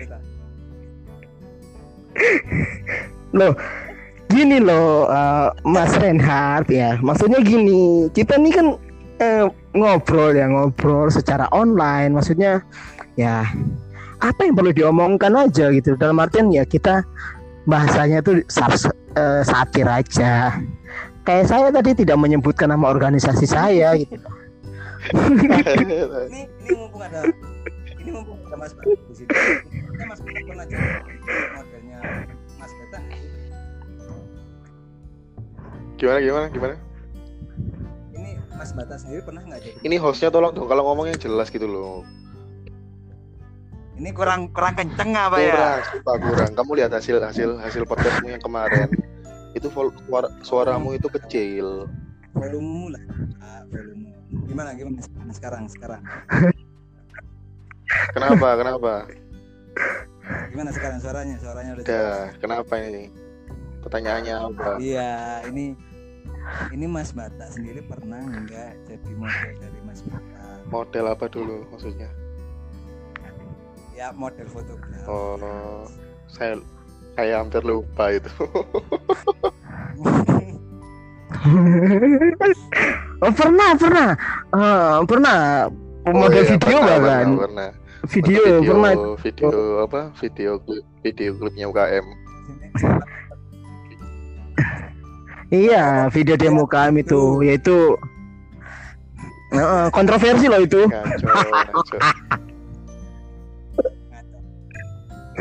[3.34, 3.52] Loh,
[4.32, 6.98] gini loh eh, Mas Reinhardt ya.
[7.02, 8.66] Maksudnya gini, kita nih kan
[9.22, 12.14] eh, ngobrol ya, ngobrol secara online.
[12.14, 12.62] Maksudnya
[13.18, 13.46] ya
[14.18, 15.94] apa yang perlu diomongkan aja gitu.
[15.94, 17.02] Dalam artian ya kita
[17.68, 20.58] bahasanya tuh sar- eh, satir aja.
[21.28, 24.16] Kayak saya tadi tidak menyebutkan nama organisasi saya gitu.
[25.12, 27.20] Ini ini mumpung ada
[28.00, 29.28] ini mumpung ada Mas Beta di sini.
[29.68, 30.88] Ini Mas Beta pernah jadi
[31.52, 31.98] modelnya
[32.56, 32.98] Mas Beta.
[36.00, 36.74] Gimana gimana gimana?
[38.16, 39.78] Ini Mas Bata sendiri pernah nggak jadi?
[39.84, 42.08] Ini hostnya tolong dong kalau ngomongnya jelas gitu loh.
[44.00, 45.84] Ini kurang kurang kenceng apa ya?
[46.00, 46.50] Kurang, kurang.
[46.56, 48.88] Kamu lihat hasil hasil hasil podcastmu yang kemarin.
[49.58, 51.90] Itu suara, suaramu itu kecil.
[52.30, 53.04] Volume lah,
[53.42, 54.14] ah, volume.
[54.46, 55.02] Gimana gimana
[55.34, 56.02] sekarang sekarang?
[58.14, 58.48] Kenapa?
[58.54, 58.92] Kenapa?
[60.54, 61.36] Gimana sekarang suaranya?
[61.42, 62.38] Suaranya udah jelas.
[62.38, 63.10] Kenapa ini?
[63.82, 64.70] Pertanyaannya apa?
[64.78, 65.74] Iya, ini
[66.70, 70.42] ini Mas Bata sendiri pernah nggak jadi model dari Mas Bata?
[70.70, 72.10] Model apa dulu maksudnya?
[73.96, 75.10] Ya model fotografer.
[75.10, 75.90] Oh,
[76.30, 76.62] saya
[77.18, 78.30] saya hampir lupa itu.
[83.26, 84.14] oh, pernah, pernah.
[84.54, 85.66] Eh, pernah
[86.06, 87.26] model Oh, iya, video pernah, bahkan.
[87.26, 87.70] pernah, pernah.
[88.06, 90.00] Video, video, pernah video apa?
[90.22, 92.06] Video klip, video klipnya UKM.
[95.50, 97.98] Iya, video demo kami itu yaitu
[99.58, 100.86] eh, kontroversi loh itu.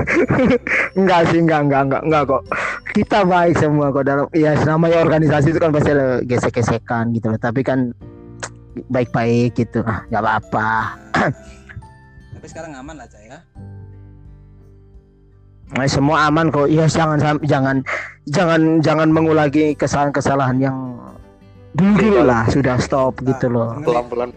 [0.99, 2.41] Enggak sih, enggak, enggak, enggak, enggak kok.
[2.93, 7.39] Kita baik semua kok dalam ya namanya organisasi itu kan pasti ada gesek-gesekan gitu loh.
[7.41, 7.93] Tapi kan
[8.89, 9.81] baik-baik gitu.
[9.85, 10.69] Ah, enggak apa-apa.
[12.37, 13.39] Tapi sekarang aman lah, Cak ya.
[15.67, 16.69] Nah, semua aman kok.
[16.71, 17.77] Ya jangan jangan
[18.31, 20.77] jangan jangan mengulangi kesalahan-kesalahan yang
[21.75, 23.75] dulu lah sudah stop gitu loh.
[23.83, 24.31] Pelan-pelan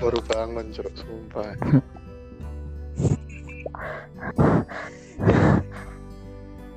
[0.00, 1.52] baru bangun, sumpah.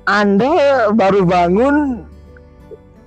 [0.08, 2.04] Anda baru bangun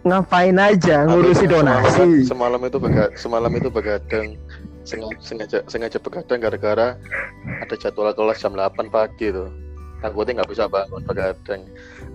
[0.01, 2.25] ngapain aja ngurusi semalam- donasi.
[2.25, 4.37] Semalam itu bega- semalam itu begadang
[4.81, 6.97] sengaja sengaja, begadang gara-gara
[7.61, 9.49] ada jadwal kelas jam 8 pagi tuh.
[10.01, 11.61] Takutnya nggak bisa bangun begadang.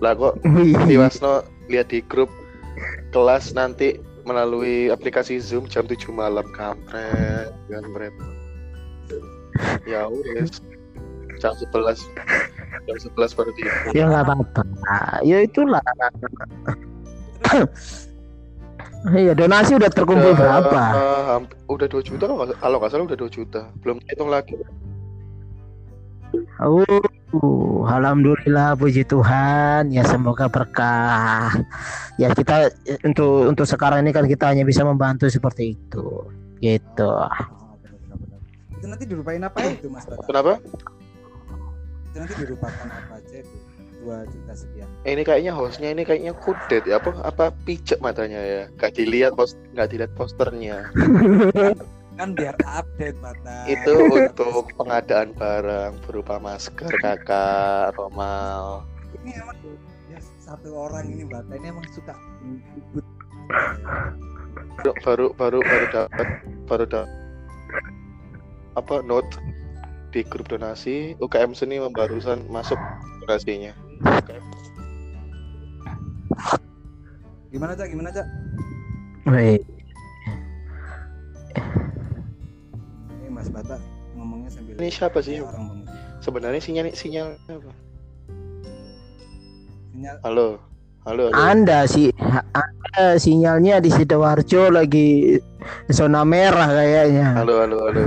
[0.03, 0.39] Lah kok.
[0.87, 2.27] Tiwasno lihat di grup
[3.11, 3.95] kelas nanti
[4.27, 8.11] melalui aplikasi Zoom jam 7 malam kampret kampret
[9.87, 10.59] ya wes
[11.37, 12.01] jam 11
[12.85, 14.61] jam 11 baru tidur Ya nggak apa-apa.
[15.21, 15.81] Ya itulah.
[19.07, 20.81] Iya donasi udah terkumpul berapa?
[20.91, 24.57] eh, hamp- udah 2 juta kalau nggak- kalau salah udah 2 juta belum hitung lagi
[26.59, 26.83] Oh,
[27.87, 29.89] alhamdulillah puji Tuhan.
[29.89, 31.53] Ya semoga berkah.
[32.17, 32.67] Ya kita
[33.01, 36.27] untuk untuk sekarang ini kan kita hanya bisa membantu seperti itu.
[36.57, 37.07] Gitu.
[37.07, 37.31] Oh,
[37.79, 38.41] benar-benar.
[38.73, 40.19] Itu nanti dirupain apa itu Mas Bata?
[40.25, 40.57] kenapa
[42.17, 43.57] Itu nanti dirupakan apa aja itu?
[44.01, 44.89] 2 juta sekian.
[45.05, 46.97] Eh, ini kayaknya hostnya ini kayaknya kudet ya.
[46.97, 48.61] Apa apa pijak matanya ya?
[48.73, 50.89] Gak dilihat pos nggak dilihat posternya.
[52.17, 53.69] Kan biar update Bata.
[53.69, 58.81] itu untuk pengadaan barang berupa masker kakak romal.
[59.21, 59.57] Ini emang
[60.09, 62.17] ya satu orang ini Bata ini emang suka
[64.81, 66.27] ikut baru baru baru dapat
[66.65, 67.13] baru dapat
[68.73, 69.29] apa note
[70.17, 72.81] di grup donasi UKM seni barusan masuk
[73.21, 73.69] donasinya.
[77.53, 77.93] Gimana cak?
[77.93, 78.25] Gimana cak?
[79.29, 79.61] Wih,
[83.21, 83.77] ini Mas Bata
[84.17, 85.37] ngomongnya sambil ini siapa sih?
[85.37, 85.85] orang
[86.25, 87.71] sebenarnya sinyal sinyal apa?
[89.93, 90.17] Sinyal.
[90.25, 90.47] Halo.
[91.05, 91.39] Halo, halo.
[91.39, 92.09] Anda sih
[92.51, 95.37] Anda sinyalnya di Sidoarjo lagi
[95.93, 97.37] zona merah kayaknya.
[97.37, 98.03] halo halo halo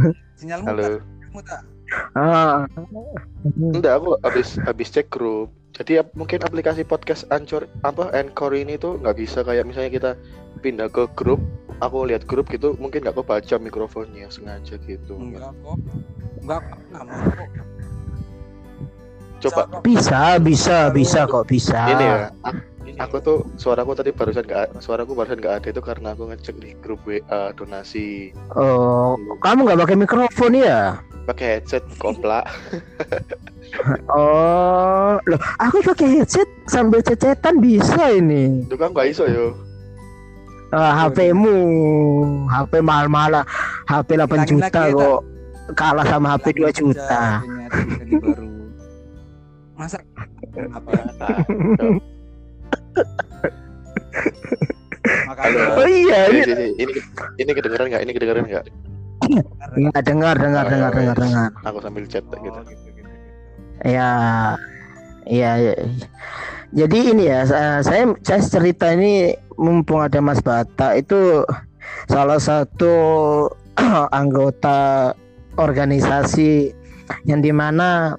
[0.42, 0.98] sinyalmu halo
[1.46, 1.62] tak
[2.16, 2.64] Ah.
[3.60, 5.52] Enggak, aku habis habis cek grup.
[5.76, 10.10] Jadi ap- mungkin aplikasi podcast Anchor apa Anchor ini tuh nggak bisa kayak misalnya kita
[10.64, 11.36] pindah ke grup,
[11.84, 15.20] aku lihat grup gitu, mungkin nggak kebaca mikrofonnya sengaja gitu.
[15.20, 15.76] Enggak kok.
[16.40, 16.80] Enggak kok.
[19.42, 19.62] Coba.
[19.84, 21.80] Bisa, bisa, bisa kok bisa.
[21.92, 22.18] ini ya.
[22.98, 26.56] A- Aku tuh suaraku tadi barusan nggak suaraku barusan nggak ada itu karena aku ngecek
[26.56, 27.20] di grup WA
[27.52, 31.00] donasi Oh, kamu nggak pakai mikrofon ya?
[31.22, 32.44] pakai headset koplak.
[34.04, 38.60] Oh, loh, aku pakai headset sambil cecetan bisa ini.
[38.60, 39.56] Itu kan nggak iso yo.
[40.68, 41.56] Ah, HP-mu,
[42.48, 43.48] HP mahal-mahal,
[43.88, 45.20] HP 8 Hilangin juta ya, kok
[45.72, 47.40] kalah sama HP 2 Lagi juta.
[49.72, 49.96] Masa
[50.76, 50.92] apa?
[55.26, 56.92] Makanya Oh iya, Ini, ini ini, ini,
[57.42, 58.02] ini kedengeran nggak?
[58.06, 58.64] Ini kedengeran nggak?
[59.72, 61.50] Nggak dengar, dengar, Oh, dengar, ya, dengar, dengar.
[61.64, 62.58] Aku sambil chat Oh, gitu.
[62.66, 63.08] gitu, gitu, gitu.
[63.82, 64.10] Ya,
[65.26, 65.74] iya, iya.
[66.72, 71.44] Jadi ini ya, sa- saya saya cerita ini mumpung ada Mas Bata itu
[72.08, 72.94] salah satu
[74.10, 75.12] anggota
[75.60, 76.72] organisasi
[77.28, 78.16] yang di mana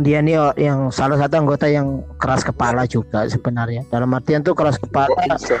[0.00, 3.84] dia nih o- yang salah satu anggota yang keras kepala juga sebenarnya.
[3.92, 5.12] Dalam artian tuh keras kepala.
[5.12, 5.56] Kok bisa?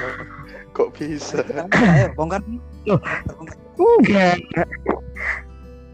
[0.72, 1.40] Kok bisa?
[1.76, 2.40] Ayo, bongkar.
[2.88, 2.96] Loh.
[3.76, 4.40] Enggak.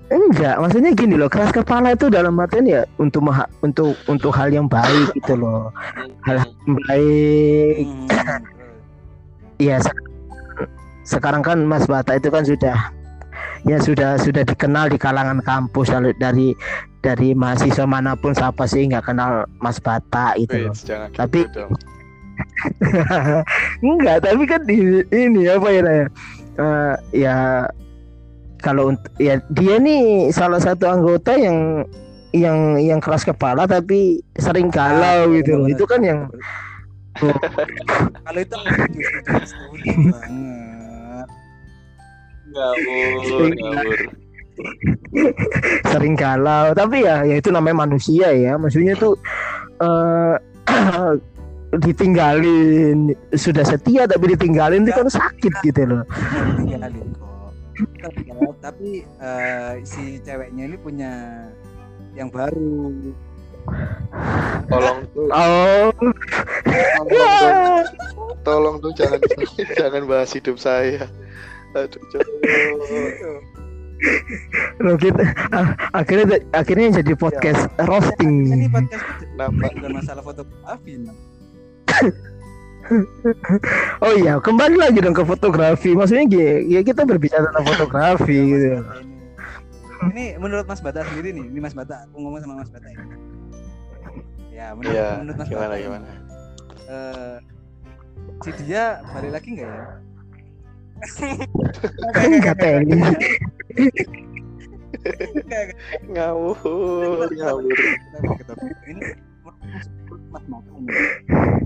[0.09, 4.49] Enggak, maksudnya gini loh, keras kepala itu dalam artian ya untuk maha- untuk untuk hal
[4.49, 5.69] yang baik gitu loh.
[6.25, 7.75] Hal yang baik.
[7.85, 8.41] Hmm, terus.
[9.59, 10.01] Iya, se-
[11.05, 12.89] sekarang kan Mas Bata itu kan sudah
[13.67, 16.57] ya sudah sudah dikenal di kalangan kampus dari
[17.09, 20.69] dari mahasiswa mana pun siapa sih nggak kenal Mas Bata itu.
[20.69, 21.65] Wait, Tapi- gitu.
[23.81, 25.83] Enggak, tapi kan di, ini apa ya?
[26.59, 27.37] Eh, ya
[28.59, 31.87] kalau untuk ya dia nih salah satu anggota yang
[32.31, 35.65] yang yang keras kepala tapi sering galau Ah, gitu loh.
[35.65, 35.73] benar-benar.
[35.73, 36.21] Itu kan yang
[38.23, 38.91] Kalau itu banget.
[42.49, 44.01] Ngawur, ngawur.
[45.93, 46.75] sering galau.
[46.75, 48.59] Tapi ya ya itu namanya manusia ya.
[48.59, 49.15] Maksudnya tuh
[49.83, 50.37] eh
[51.85, 53.13] ditinggalin.
[53.37, 56.03] Sudah setia tapi ditinggalin itu kan sakit gitu loh.
[57.19, 58.55] Kok.
[58.59, 61.13] Tapi eh, si ceweknya ini punya
[62.19, 63.15] yang baru.
[64.69, 65.93] Tolong tuh, oh.
[66.65, 69.21] Tolong tuh, tolong tuh jangan
[69.81, 71.05] jangan bahas hidup saya.
[71.77, 73.48] Aduh, cowok.
[74.79, 79.05] Loh kita ah, akhirnya akhirnya jadi podcast roasting Ini podcast
[79.39, 80.93] bukan masalah fotografi.
[81.03, 81.17] Nam.
[84.05, 88.81] oh iya kembali lagi dong ke fotografi maksudnya gini ya kita berbicara tentang fotografi gitu
[89.99, 92.87] Ini, ini menurut Mas Bata sendiri nih, ini Mas Bata, aku ngomong sama Mas Bata
[92.87, 93.03] ini.
[94.55, 96.07] Ya, menurut, Iya, menurut Mas gimana Bata gimana?
[96.89, 97.35] eh,
[98.47, 99.85] si dia balik lagi nggak ya?
[102.15, 103.15] enggak enggak.
[106.09, 107.69] Ngawur, ngawur.
[107.69, 108.29] Ini
[108.89, 109.13] ini.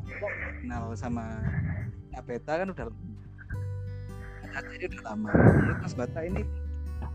[0.03, 0.29] Kita
[0.63, 1.25] kenal sama
[2.13, 3.13] Kak Beta kan udah lama.
[4.53, 5.31] Caca ini udah lama.
[5.33, 6.43] Menurut Mas Bata ini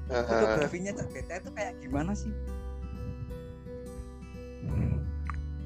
[0.10, 0.26] Heeh.
[0.26, 2.34] fotografinya Cak Beta itu kayak gimana sih?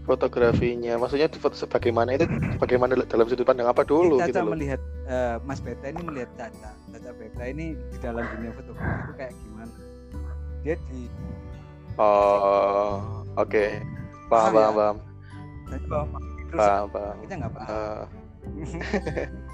[0.01, 2.25] Fotografinya, maksudnya foto bagaimana itu
[2.57, 4.51] bagaimana dalam sudut pandang apa dulu Caca gitu loh.
[4.51, 9.13] melihat eh, Mas Beta ini melihat Caca, Caca Beta ini di dalam dunia fotografi itu
[9.13, 9.73] kayak gimana?
[10.61, 11.01] Dia di
[11.99, 12.97] Oh,
[13.35, 13.65] oke.
[14.25, 14.61] Paham, Paham ya?
[14.63, 14.97] paham, paham.
[16.51, 17.15] Paham, paham.
[17.21, 17.69] kita nggak paham.
[17.69, 18.03] Eh,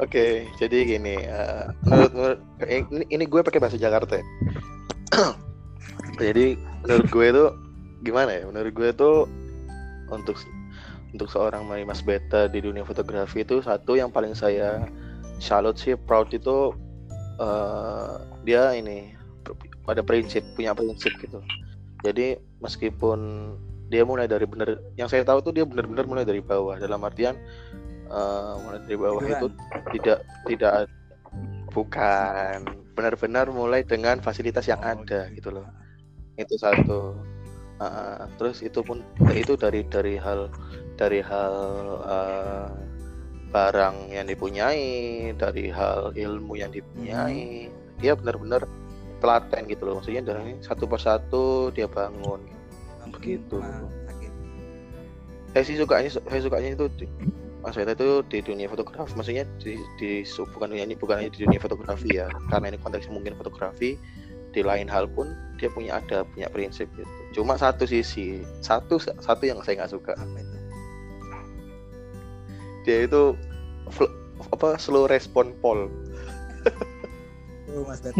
[0.00, 4.16] Oke, jadi gini, eh, menurut, menurut- ini, ini gue pakai bahasa Jakarta.
[4.16, 4.24] ya.
[6.22, 7.44] jadi menurut gue itu
[8.00, 8.42] gimana ya?
[8.46, 9.10] Menurut gue itu
[10.12, 10.36] untuk
[11.10, 14.86] untuk seorang Mas Beta di dunia fotografi itu satu yang paling saya
[15.42, 16.70] salut sih proud itu
[17.40, 18.14] eh,
[18.46, 19.14] dia ini
[19.88, 21.42] ada prinsip punya prinsip gitu.
[22.06, 23.18] Jadi meskipun
[23.90, 27.34] dia mulai dari bener yang saya tahu tuh dia benar-benar mulai dari bawah dalam artian
[28.06, 29.34] eh, mulai dari bawah Tiduran.
[29.34, 29.46] itu
[29.98, 30.72] tidak tidak
[31.74, 35.66] bukan benar-benar mulai dengan fasilitas yang Oh, ada gitu loh
[36.38, 37.18] itu satu
[37.80, 39.00] Ah, terus itu pun
[39.32, 40.52] itu dari dari hal
[41.00, 41.54] dari hal
[42.04, 42.68] eh,
[43.48, 44.84] barang yang dipunyai
[45.32, 48.68] dari hal ilmu yang dipunyai dia benar-benar
[49.24, 49.94] telaten gitu loh.
[49.96, 52.44] Maksudnya dari satu persatu dia bangun.
[53.16, 53.64] Begitu.
[55.56, 56.86] Saya sih sukanya saya sukanya itu
[57.64, 59.12] Mas Weta itu di dunia fotografi.
[59.16, 62.28] Maksudnya di, di bukan dunia bukan hanya di dunia fotografi ya.
[62.52, 63.96] Karena ini konteksnya mungkin fotografi
[64.50, 67.10] di lain hal pun dia punya ada punya prinsip gitu.
[67.40, 70.56] Cuma satu sisi satu satu yang saya nggak suka apa itu.
[72.86, 73.22] Dia itu
[74.50, 75.88] apa slow respon Paul.
[77.70, 78.18] Oh mas Beto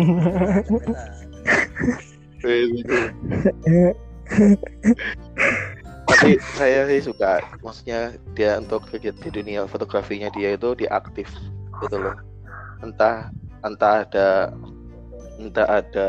[6.11, 11.31] tapi saya sih suka maksudnya dia untuk kegiatan di dunia fotografinya dia itu dia aktif
[11.87, 12.17] gitu loh.
[12.83, 13.31] Entah
[13.63, 14.51] entah ada
[15.41, 16.09] entah ada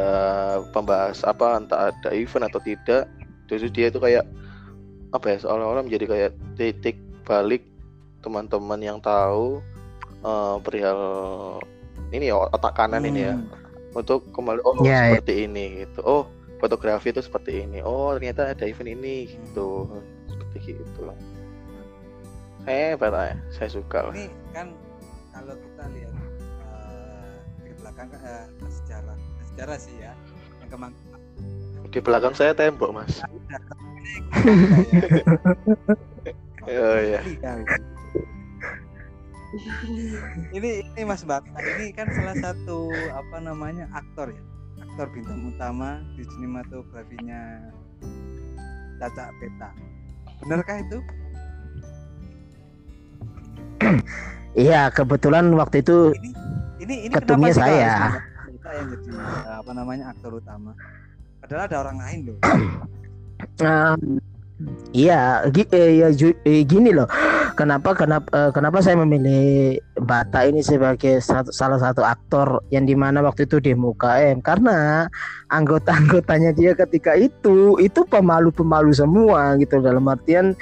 [0.75, 3.07] pembahas apa entah ada event atau tidak.
[3.47, 4.27] Terus dia itu kayak
[5.11, 7.63] apa ya seolah-olah menjadi kayak titik balik
[8.23, 9.59] teman-teman yang tahu
[10.23, 11.01] eh, perihal
[12.11, 13.36] ini ya otak kanan ini ya.
[13.36, 13.47] Hmm.
[13.91, 15.19] untuk kembali oh Ya, ya.
[15.19, 15.99] seperti ini gitu.
[16.03, 16.23] Oh
[16.63, 17.79] fotografi itu seperti ini.
[17.84, 19.88] Oh ternyata ada event ini gitu.
[20.27, 20.99] Seperti gitu.
[21.07, 21.15] Loh
[22.65, 24.13] saya ya saya suka lah.
[24.13, 24.67] Ini kan
[25.34, 26.20] kalau kita lihat eh, di
[28.01, 29.17] belakang kan, eh, sejarah
[29.53, 30.13] sejarah sih ya
[30.61, 30.93] yang kemang
[31.91, 33.21] di belakang saya tembok mas.
[36.61, 37.25] Oh, iya.
[40.53, 44.43] ini ini Mas Bata ini kan salah satu apa namanya aktor ya?
[44.77, 47.73] Aktor bintang utama di sinematografinya
[49.01, 49.73] Caca Peta.
[50.45, 51.01] Benarkah itu?
[54.53, 56.31] Iya, kebetulan waktu itu ini
[56.82, 57.93] ini ini Ketumnya kenapa saya.
[58.61, 60.71] Bata yang jadi eh, apa namanya aktor utama
[61.41, 62.38] padahal ada orang lain loh
[63.65, 63.95] eh,
[64.93, 66.07] iya, eh, ya,
[66.45, 67.09] eh, gini loh.
[67.57, 73.19] Kenapa kenapa kenapa saya memilih Bata ini sebagai satu- salah satu aktor yang di mana
[73.25, 75.05] waktu itu di MUKM karena
[75.51, 80.55] anggota-anggotanya dia ketika itu itu pemalu-pemalu semua gitu dalam artian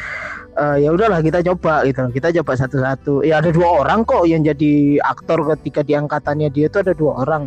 [0.56, 2.10] eh, ya udahlah kita coba gitu.
[2.10, 3.22] Kita coba satu-satu.
[3.28, 7.28] Ya ada dua orang kok yang jadi aktor ketika di angkatannya dia itu ada dua
[7.28, 7.46] orang.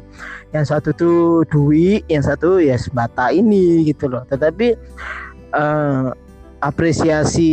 [0.55, 4.23] Yang satu tuh Dwi yang satu ya Bata ini gitu loh.
[4.29, 4.69] Tetapi
[5.57, 6.07] eh,
[6.63, 7.51] apresiasi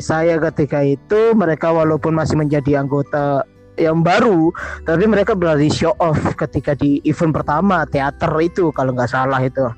[0.00, 3.44] saya ketika itu mereka walaupun masih menjadi anggota
[3.76, 4.48] yang baru
[4.88, 9.68] tapi mereka berani show off ketika di event pertama teater itu kalau nggak salah itu.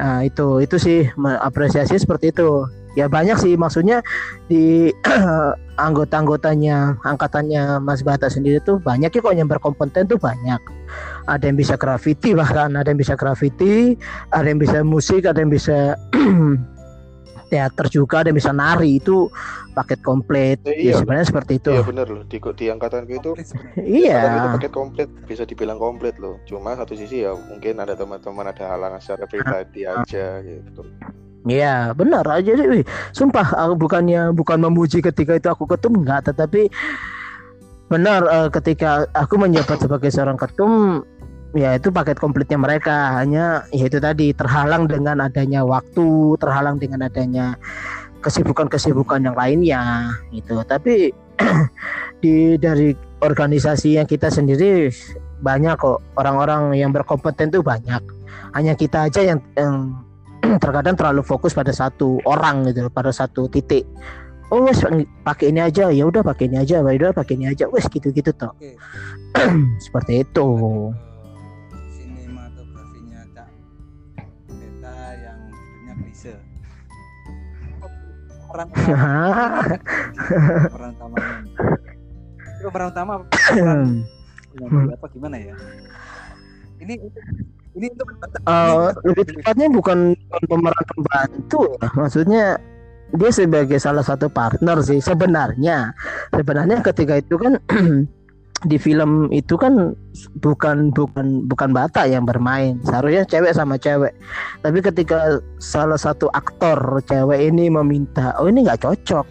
[0.00, 1.00] Nah, itu itu sih
[1.44, 2.64] apresiasi seperti itu
[2.94, 3.54] ya banyak sih.
[3.54, 4.02] Maksudnya
[4.46, 4.90] di
[5.84, 10.60] anggota-anggotanya angkatannya Mas Bata sendiri tuh banyak ya kok yang berkompeten tuh banyak.
[11.28, 13.94] Ada yang bisa graffiti bahkan ada yang bisa graffiti
[14.34, 15.94] ada yang bisa musik ada yang bisa
[17.50, 19.26] teater juga ada bisa nari itu
[19.74, 20.62] paket komplit.
[20.62, 20.94] Eh, ya iya.
[21.02, 21.70] sebenarnya seperti itu.
[21.74, 23.30] Iya bener loh di di angkatanku itu.
[23.34, 23.82] Komplit sebenarnya.
[23.82, 24.18] iya.
[24.22, 26.38] angkatan itu paket komplit bisa dibilang komplit loh.
[26.46, 30.82] Cuma satu sisi ya mungkin ada teman-teman ada halangan secara pribadi aja gitu.
[31.48, 32.84] Iya benar aja sih.
[33.16, 36.68] Sumpah aku bukannya bukan memuji ketika itu aku ketum enggak, tetapi
[37.90, 41.02] benar eh, ketika aku menjabat sebagai seorang ketum
[41.54, 43.18] ya itu paket komplitnya mereka.
[43.18, 47.58] Hanya ya itu tadi terhalang dengan adanya waktu, terhalang dengan adanya
[48.20, 50.60] kesibukan-kesibukan yang lainnya gitu.
[50.62, 51.10] Tapi
[52.22, 54.92] di dari organisasi yang kita sendiri
[55.40, 55.98] banyak kok.
[56.16, 58.02] Orang-orang yang berkompeten tuh banyak.
[58.54, 59.96] Hanya kita aja yang, yang
[60.62, 63.84] terkadang terlalu fokus pada satu orang gitu pada satu titik.
[64.50, 64.82] Oh wes
[65.22, 65.94] pakai ini aja.
[65.94, 66.82] Ya udah pakai ini aja.
[66.82, 67.70] Ya udah pakai ini aja.
[67.70, 68.50] Wes gitu gitu toh
[69.84, 70.50] seperti itu
[78.54, 78.86] peran utama.
[80.74, 81.50] Peran utamanya
[82.60, 83.24] itu peran utama apa?
[83.32, 84.04] Peran
[84.60, 85.54] yang apa gimana ya?
[86.80, 86.94] Ini
[87.78, 88.08] ini untuk
[88.50, 91.88] Eh, lebih tepatnya bukan, bukan pemeran pembantu ya.
[91.94, 92.44] maksudnya
[93.10, 95.94] dia sebagai salah satu partner sih sebenarnya.
[96.34, 97.58] Sebenarnya ketika itu kan
[98.68, 99.96] di film itu kan
[100.44, 102.76] bukan bukan bukan Bata yang bermain.
[102.84, 104.12] Seharusnya cewek sama cewek.
[104.60, 109.24] Tapi ketika salah satu aktor cewek ini meminta oh ini nggak cocok.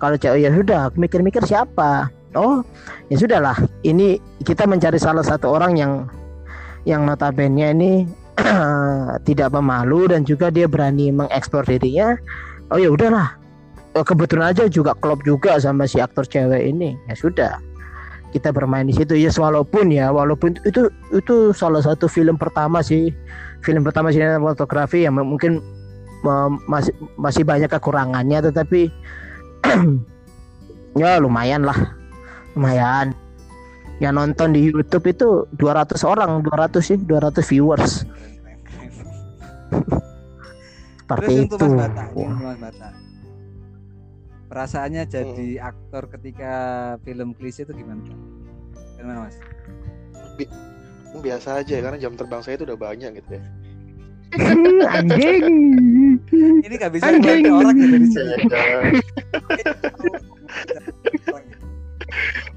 [0.00, 2.12] Kalau cewek ya sudah mikir-mikir siapa.
[2.36, 2.60] Oh
[3.08, 3.56] ya sudahlah.
[3.80, 5.92] Ini kita mencari salah satu orang yang
[6.84, 7.92] yang notabene ini
[9.28, 12.12] tidak pemalu dan juga dia berani mengeksplor dirinya.
[12.68, 13.40] Oh ya udahlah.
[13.96, 16.94] Eh, kebetulan aja juga klop juga sama si aktor cewek ini.
[17.08, 17.52] Ya sudah
[18.30, 19.18] kita bermain di situ.
[19.18, 23.10] Ya walaupun ya walaupun itu itu salah satu film pertama sih.
[23.60, 25.60] Film pertama sinematografi yang mungkin
[26.24, 28.88] eh, masih masih banyak kekurangannya tetapi
[31.00, 31.76] ya lumayan lah.
[32.54, 33.14] Lumayan.
[34.00, 35.28] Yang nonton di YouTube itu
[35.60, 38.08] 200 orang 200 sih 200 viewers.
[41.04, 41.66] Seperti Terus itu.
[41.68, 43.09] Mas Bata, Mas Bata.
[44.50, 46.52] Perasaannya jadi aktor ketika
[47.06, 48.02] film klise itu gimana?
[48.02, 48.18] Pak?
[48.98, 49.38] Gimana Mas?
[51.10, 53.42] biasa aja karena jam terbang saya itu udah banyak gitu ya.
[54.94, 55.42] anjing
[56.62, 57.42] Ini gak bisa Anjing.
[57.42, 58.34] ngeluarin orang ya dari sini.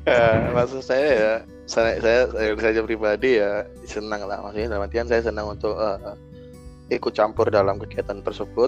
[0.04, 1.34] Ya, maksud saya ya,
[1.64, 4.44] saya, saya, saya saja pribadi ya senang lah.
[4.44, 6.20] Maksudnya dalam artian saya senang untuk eh,
[6.92, 8.68] ikut campur dalam kegiatan tersebut.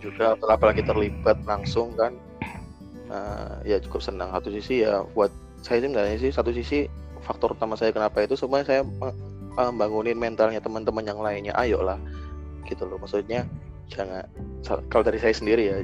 [0.00, 2.16] Juga apalagi terlibat langsung kan.
[3.10, 4.32] Eh, ya cukup senang.
[4.32, 5.30] Satu sisi ya buat
[5.60, 6.88] saya enggak sih satu sisi
[7.20, 9.14] faktor utama saya kenapa itu sebenarnya saya eh,
[9.60, 11.52] eh, bangunin mentalnya teman-teman yang lainnya.
[11.58, 11.98] Ayolah
[12.64, 12.96] gitu loh.
[12.96, 13.44] Maksudnya
[13.90, 14.24] jangan
[14.88, 15.76] kalau dari saya sendiri ya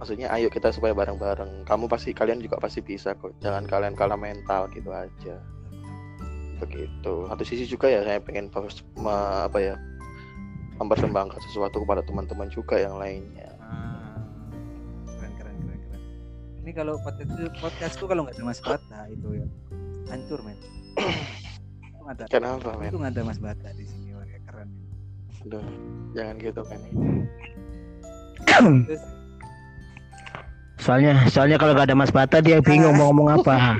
[0.00, 4.16] maksudnya ayo kita supaya bareng-bareng kamu pasti kalian juga pasti bisa kok jangan kalian kalah
[4.16, 5.36] mental gitu aja
[6.56, 8.48] begitu satu sisi juga ya saya pengen
[9.04, 9.74] apa ya
[10.80, 14.16] mempersembahkan sesuatu kepada teman-teman juga yang lainnya Ah,
[15.20, 16.02] keren keren keren keren.
[16.64, 19.46] Ini kalau podcast podcastku kalau nggak ada Mas Bata itu ya
[20.08, 20.56] hancur men.
[22.10, 22.26] Ada.
[22.26, 24.68] kenapa men Itu nggak ada Mas Bata di sini wah, keren.
[25.46, 25.64] Aduh,
[26.16, 26.80] jangan gitu kan
[28.88, 29.02] Terus
[30.80, 33.76] soalnya soalnya kalau gak ada Mas Bata dia bingung mau ngomong apa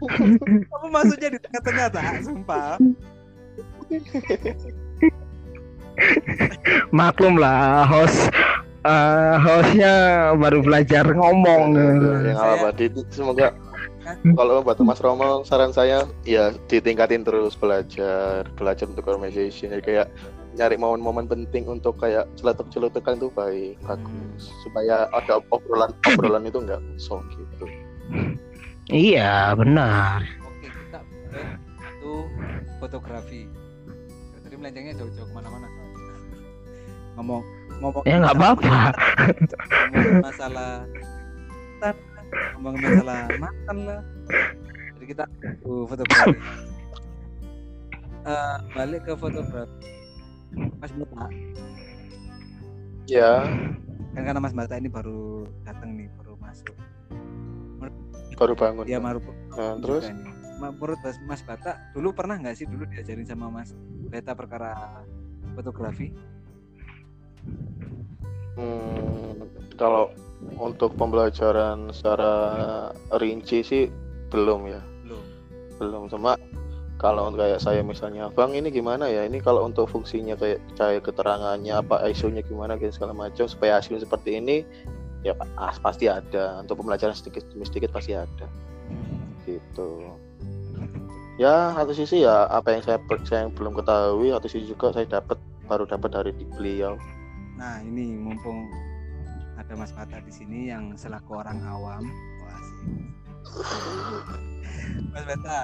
[0.00, 2.24] kamu masuknya di tengah-tengah tak?
[2.24, 2.80] Sumpah.
[6.90, 8.30] maklum lah host
[8.84, 9.94] eh, hostnya
[10.36, 11.76] baru belajar ngomong.
[12.24, 12.68] Yang apa
[13.12, 13.48] semoga
[14.34, 19.70] kalau buat Mas Romo saran saya ya ditingkatin terus belajar belajar untuk organization.
[19.70, 20.08] Jadi kayak
[20.58, 24.50] nyari momen-momen penting untuk kayak celetuk-celetukan itu baik bagus.
[24.66, 27.66] Supaya ada obrolan obrolan itu enggak so gitu.
[28.90, 30.26] Iya benar.
[30.42, 31.00] Oke kita
[32.00, 32.14] itu
[32.82, 33.46] fotografi.
[34.42, 35.79] Tadi melencengnya jauh-jauh ke mana-mana.
[37.20, 37.44] Ngomong
[37.84, 38.02] ngomong.
[38.08, 38.72] ya nggak apa-apa
[39.92, 40.72] Ngomong masalah
[41.80, 41.94] makan,
[42.56, 44.00] ngomong masalah makan lah.
[44.96, 45.24] Jadi kita
[45.68, 46.32] uh, fotografi.
[48.20, 49.76] Eh, balik ke fotografi.
[50.80, 51.28] Mas Bata,
[53.06, 53.46] ya
[54.16, 56.74] kan karena Mas Bata ini baru datang nih, baru masuk.
[58.40, 59.20] baru bangun Dia baru
[59.52, 60.16] Nah, terus nih.
[60.60, 63.76] Menurut Mas, Mas Bata dulu pernah nggak sih dulu diajarin sama Mas
[64.08, 65.04] Beta perkara
[65.52, 66.12] fotografi?
[68.58, 69.46] Hmm,
[69.80, 70.12] kalau
[70.60, 72.32] untuk pembelajaran secara
[73.16, 73.84] rinci sih
[74.28, 75.24] belum ya, Belum.
[75.80, 76.02] belum.
[76.12, 76.36] Cuma
[77.00, 79.24] kalau kayak saya misalnya, bang ini gimana ya?
[79.24, 84.04] Ini kalau untuk fungsinya kayak cahaya keterangannya, apa ISO-nya gimana, gitu segala macam, supaya hasilnya
[84.04, 84.56] seperti ini,
[85.24, 86.60] ya ah, pasti ada.
[86.60, 88.46] Untuk pembelajaran sedikit demi sedikit pasti ada,
[89.48, 90.12] gitu.
[91.40, 95.08] Ya satu sisi ya apa yang saya, saya yang belum ketahui, satu sisi juga saya
[95.08, 97.00] dapat baru dapat dari beliau.
[97.60, 98.72] Nah ini mumpung
[99.54, 102.08] ada Mas Bata di sini yang selaku orang awam,
[102.40, 102.80] wah sih.
[105.12, 105.58] Mas Bata,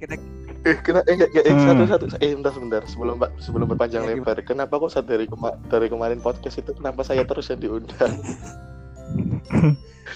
[0.00, 0.16] kita
[0.64, 1.60] Eh, kena, eh, eh, eh, Hmm.
[1.68, 5.28] satu satu eh sebentar sebentar sebelum Pak- sebelum berpanjang Ya, lebar kenapa kok saat dari
[5.28, 8.16] kema- dari kemarin podcast itu kenapa saya terus yang diundang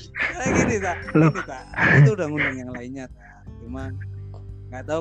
[0.09, 1.29] kayak gini tak, Loh.
[1.29, 1.63] gini tak.
[1.77, 3.93] Aku tuh udah ngundang yang lainnya tak, cuma
[4.73, 5.01] nggak tahu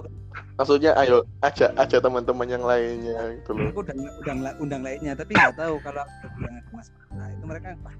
[0.57, 3.69] maksudnya ayo ajak ajak teman-teman yang lainnya gitu loh.
[3.69, 7.45] Aku udah undang undang lainnya tapi nggak tahu kalau aku bilang ke Mas Bata itu
[7.45, 7.95] mereka wah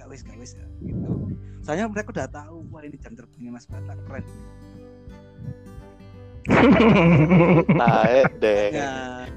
[0.00, 1.10] gak wis gak wis gitu.
[1.60, 4.24] Soalnya mereka udah tahu wah ini jam terbangnya Mas Bata keren.
[7.68, 8.64] Taek deh.
[8.72, 9.28] Ya.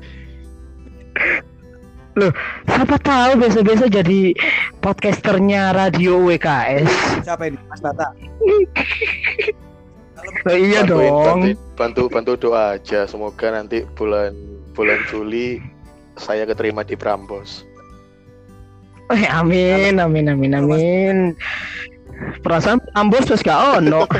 [2.69, 4.37] Siapa tahu besok-besok jadi
[4.85, 6.85] podcasternya radio WKS
[7.25, 7.57] siapa ini?
[7.65, 8.13] Mas Bata
[10.43, 11.23] Nah, iya Bantuin- dong.
[11.23, 13.07] bantuin- bantu bantu doa aja.
[13.07, 14.35] Semoga nanti bulan
[14.73, 15.63] bulan Juli
[16.15, 17.63] saya keterima di Prambos.
[19.09, 21.17] Eh, amin amin amin amin.
[22.39, 24.03] Perasaan ambos terus gak ono.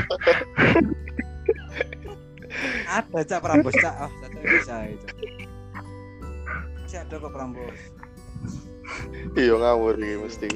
[2.86, 3.94] Ada cak Prambos cak.
[3.98, 5.06] Oh cak bisa itu.
[6.78, 7.78] Masih ada kok Prambos.
[9.34, 10.46] Iya ngawur iki mesti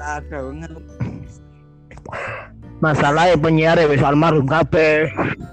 [0.00, 0.70] ada banget
[2.82, 5.10] masalah penyiar ya wis almarhum kabeh.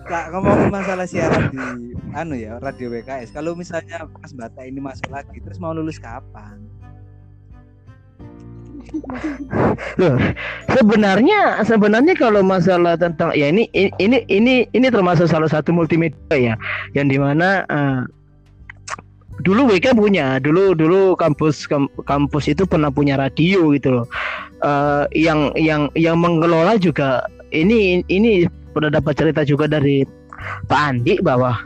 [0.10, 5.08] Kak ngomongin masalah siaran di anu ya radio WKS kalau misalnya Mas Bata ini masuk
[5.12, 6.60] lagi terus mau lulus kapan?
[9.96, 10.20] Loh,
[10.68, 16.56] sebenarnya sebenarnya kalau masalah tentang ya ini ini ini ini termasuk salah satu multimedia ya
[16.92, 18.02] yang di mana eh,
[19.42, 24.08] dulu WK punya dulu dulu kampus kam- kampus itu pernah punya radio gitu loh.
[24.62, 30.06] Eh, yang yang yang mengelola juga ini ini pernah dapat cerita juga dari
[30.70, 31.58] Pak Andi bahwa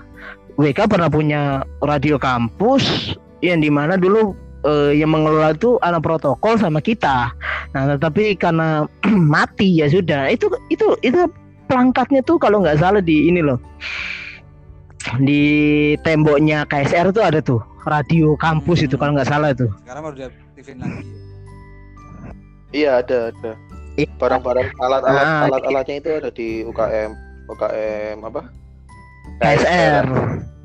[0.55, 4.34] WK pernah punya radio kampus yang di mana dulu
[4.65, 7.36] eh, yang mengelola itu anak protokol sama kita.
[7.76, 8.88] Nah, tetapi karena
[9.36, 10.32] mati ya sudah.
[10.32, 11.28] Itu itu itu
[11.67, 13.57] pelangkatnya tuh kalau nggak salah di ini loh
[15.20, 15.43] di
[16.01, 20.78] temboknya KSR tuh ada tuh radio kampus itu kalau nggak salah itu Sekarang baru diaktifin
[20.80, 21.03] lagi.
[21.03, 21.14] ya.
[22.72, 23.51] Iya ada ada.
[23.95, 24.10] Iya.
[24.18, 27.12] Barang-barang alat-alat Ah, alat-alatnya itu ada di UKM
[27.47, 28.41] UKM apa?
[29.38, 30.06] KSR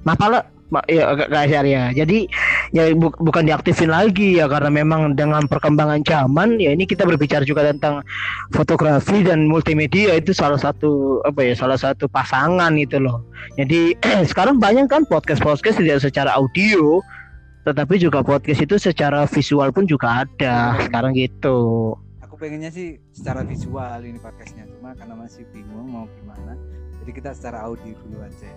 [0.03, 0.49] Mapala Ma-
[0.87, 2.18] iya K- KSR ya jadi
[2.71, 7.43] ya bu- bukan diaktifin lagi ya karena memang dengan perkembangan zaman ya ini kita berbicara
[7.43, 8.07] juga tentang
[8.55, 13.27] fotografi dan multimedia itu salah satu apa ya salah satu pasangan itu loh
[13.59, 13.99] jadi
[14.31, 17.03] sekarang banyak kan podcast podcast tidak secara audio
[17.66, 21.93] tetapi juga podcast itu secara visual pun juga ada sekarang gitu
[22.25, 26.55] Aku pengennya sih secara visual ini podcastnya cuma karena masih bingung mau gimana.
[27.03, 28.49] Jadi kita secara audio dulu aja.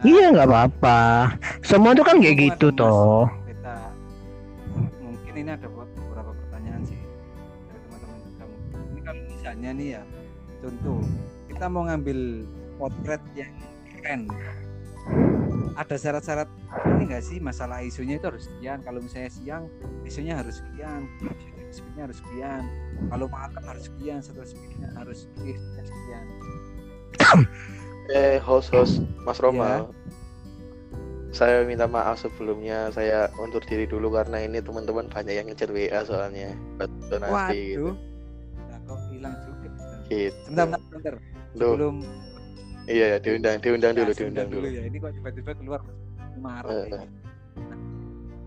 [0.00, 1.00] Iya nggak apa-apa
[1.60, 3.76] semua tuh kan kayak gitu Mas toh Beta,
[5.04, 6.96] mungkin ini ada beberapa pertanyaan sih
[7.68, 8.44] dari teman-teman juga.
[8.80, 10.02] Ini kalau misalnya nih ya,
[10.64, 10.98] contoh
[11.52, 12.48] kita mau ngambil
[12.80, 13.52] potret yang
[13.92, 14.24] keren,
[15.76, 16.48] ada syarat-syarat
[16.96, 18.80] ini enggak sih masalah isunya itu harus sekian.
[18.80, 19.68] Kalau misalnya siang,
[20.08, 21.04] isunya harus sekian,
[21.68, 22.62] speednya harus sekian.
[23.12, 26.24] Kalau malam harus sekian, setelah speednya harus sekian.
[28.08, 29.44] Eh host host Mas Iya.
[29.44, 29.82] Romal.
[31.30, 36.02] Saya minta maaf sebelumnya saya undur diri dulu karena ini teman-teman banyak yang ngejar WA
[36.02, 37.86] soalnya buat donasi gitu.
[37.86, 37.94] Waduh,
[38.66, 39.68] nah, kok hilang juga.
[40.10, 40.34] Gitu.
[40.42, 41.14] Sebentar, sebentar, sebentar.
[41.54, 41.94] Duh, Sebelum
[42.90, 44.66] iya ya diundang diundang dulu Ya, diundang dulu.
[44.66, 44.82] ya.
[44.90, 45.80] Ini kok tiba-tiba keluar
[46.36, 46.70] marah.
[46.72, 47.02] Eh, ya.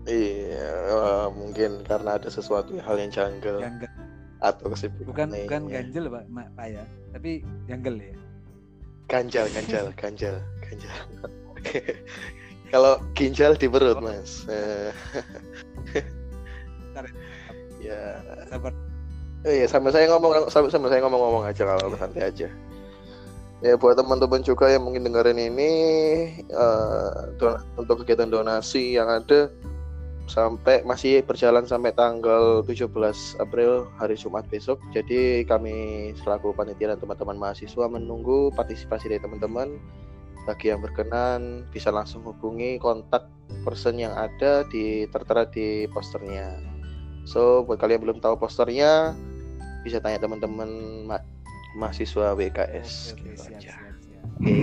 [0.04, 3.90] Iya, eh, mungkin karena ada sesuatu hal yang janggal Janggal.
[4.44, 6.84] atau kesibukan Bukan bukan ganjel Pak, Pak ya,
[7.16, 8.12] tapi janggal ya.
[9.08, 10.96] Ganjal, ganjal, ganjal, ganjal.
[12.72, 14.42] Kalau ginjal di perut, Mas.
[14.50, 14.90] Eh,
[16.82, 17.06] Bentar
[17.78, 18.18] ya,
[18.50, 18.72] Sabar.
[19.44, 22.48] Oh iya, sama saya ngomong sama, sama saya ngomong-ngomong aja kalau santai aja.
[23.60, 25.70] Ya buat teman-teman juga yang mungkin dengerin ini
[27.36, 29.52] don- untuk kegiatan donasi yang ada
[30.24, 32.88] sampai masih berjalan sampai tanggal 17
[33.40, 34.80] April hari Jumat besok.
[34.96, 39.76] Jadi kami selaku panitia dan teman-teman mahasiswa menunggu partisipasi dari teman-teman.
[40.44, 43.24] Bagi yang berkenan bisa langsung hubungi kontak
[43.64, 46.60] person yang ada di tertera di posternya.
[47.24, 49.16] So buat kalian yang belum tahu posternya
[49.84, 50.68] bisa tanya teman-teman
[51.08, 51.24] ma-
[51.76, 53.72] mahasiswa WKS Oke, oke, gitu siap, aja.
[53.72, 54.24] siap, siap.
[54.40, 54.56] Oke.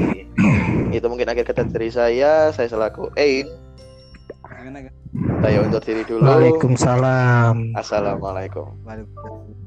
[0.94, 2.50] Itu mungkin akhir kata dari saya.
[2.54, 3.50] Saya selaku Ein.
[4.62, 4.94] Gimana kan?
[5.42, 6.22] Saya undur diri dulu.
[6.22, 8.70] Waalaikumsalam Assalamualaikum.
[8.86, 9.58] Waalaikumsalam.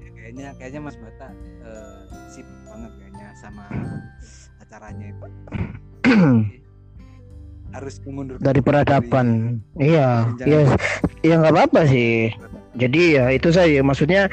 [0.00, 1.28] Ya, Kayaknya kayaknya Mas Bata
[1.68, 2.00] eh,
[2.32, 3.68] sip banget kayaknya sama
[4.64, 5.26] acaranya itu.
[7.76, 10.60] Harus mengundurkan dari peradaban iya Jangan- iya
[11.20, 12.32] ya nggak apa-apa sih
[12.72, 14.32] jadi ya itu saja maksudnya.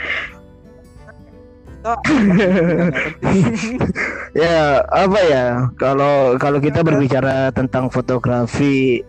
[4.36, 5.46] ya apa ya?
[5.80, 9.00] Kalau kalau kita berbicara tentang fotografi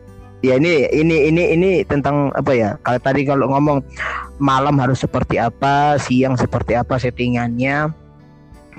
[0.40, 2.70] ya ini ini ini ini tentang apa ya?
[2.86, 3.82] Kalau tadi kalau ngomong
[4.38, 7.88] malam harus seperti apa siang seperti apa settingannya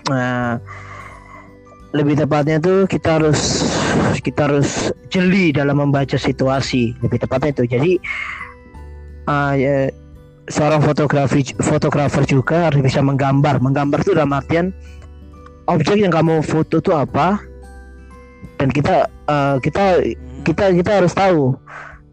[0.07, 0.61] nah,
[1.91, 3.65] lebih tepatnya tuh kita harus
[4.21, 7.63] kita harus jeli dalam membaca situasi lebih tepatnya itu.
[7.67, 7.91] Jadi
[9.27, 9.91] ah, ya,
[10.47, 13.59] seorang fotografi fotografer juga harus bisa menggambar.
[13.59, 14.71] Menggambar itu dalam artian
[15.67, 17.39] objek yang kamu foto itu apa?
[18.57, 19.85] Dan kita eh, kita
[20.37, 21.57] Hmm, kita kita harus tahu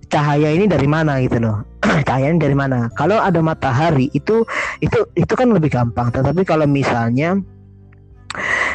[0.08, 1.60] cahaya ini dari mana gitu loh.
[2.08, 2.88] Cahaya ini dari mana?
[2.96, 4.42] Kalau ada matahari itu
[4.80, 6.08] itu itu kan lebih gampang.
[6.08, 7.36] Tetapi kalau misalnya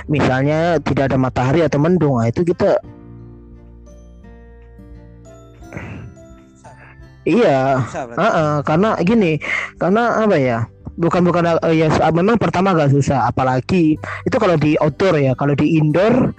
[0.05, 2.79] misalnya tidak ada matahari atau mendung nah itu kita
[7.25, 7.81] iya.
[7.83, 8.15] Berarti.
[8.15, 9.31] Heeh, karena gini,
[9.81, 10.59] karena apa ya?
[10.99, 13.95] Bukan bukan eh, ya s- memang pertama agak susah, apalagi
[14.27, 16.35] itu kalau di outdoor ya, kalau di indoor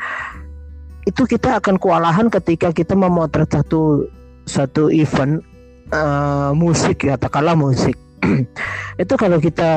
[1.08, 4.04] itu kita akan kewalahan ketika kita memotret satu
[4.44, 5.40] satu event
[5.88, 7.96] eh, musik ya, katakanlah musik.
[9.02, 9.70] itu kalau kita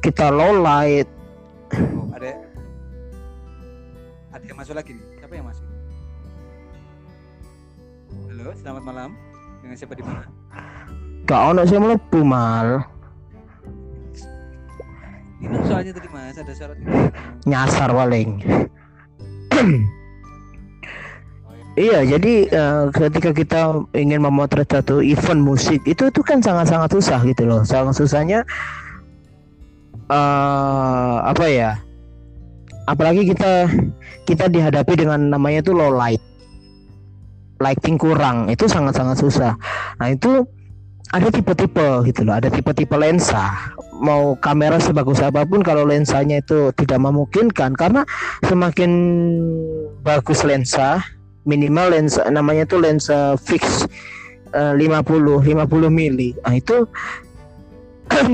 [0.00, 1.04] kita low light,
[1.76, 2.30] Oh, ada
[4.30, 5.04] ada yang masuk lagi nih.
[5.18, 5.66] Siapa yang masuk?
[8.30, 9.10] Halo, selamat malam.
[9.60, 10.30] Dengan siapa di mana?
[11.26, 12.86] Gak ono sih mlebu mal
[15.36, 16.78] Ini soalnya tadi Mas ada syarat
[17.44, 18.40] nyasar paling.
[21.76, 23.60] Iya, jadi eh, ketika kita
[23.92, 27.68] ingin memotret satu event musik itu itu kan sangat-sangat susah gitu loh.
[27.68, 28.48] Sangat susahnya
[30.08, 31.76] eh apa ya?
[32.88, 33.68] Apalagi kita
[34.24, 36.24] kita dihadapi dengan namanya itu low light.
[37.60, 39.52] Lighting kurang, itu sangat-sangat susah.
[40.00, 40.48] Nah, itu
[41.16, 43.72] ada tipe-tipe gitu loh ada tipe-tipe lensa.
[43.96, 47.72] Mau kamera sebagus apa pun kalau lensanya itu tidak memungkinkan.
[47.72, 48.04] Karena
[48.44, 48.90] semakin
[50.04, 51.00] bagus lensa
[51.48, 53.88] minimal lensa namanya itu lensa fix
[54.52, 56.36] eh, 50 50 mili.
[56.44, 56.84] Nah itu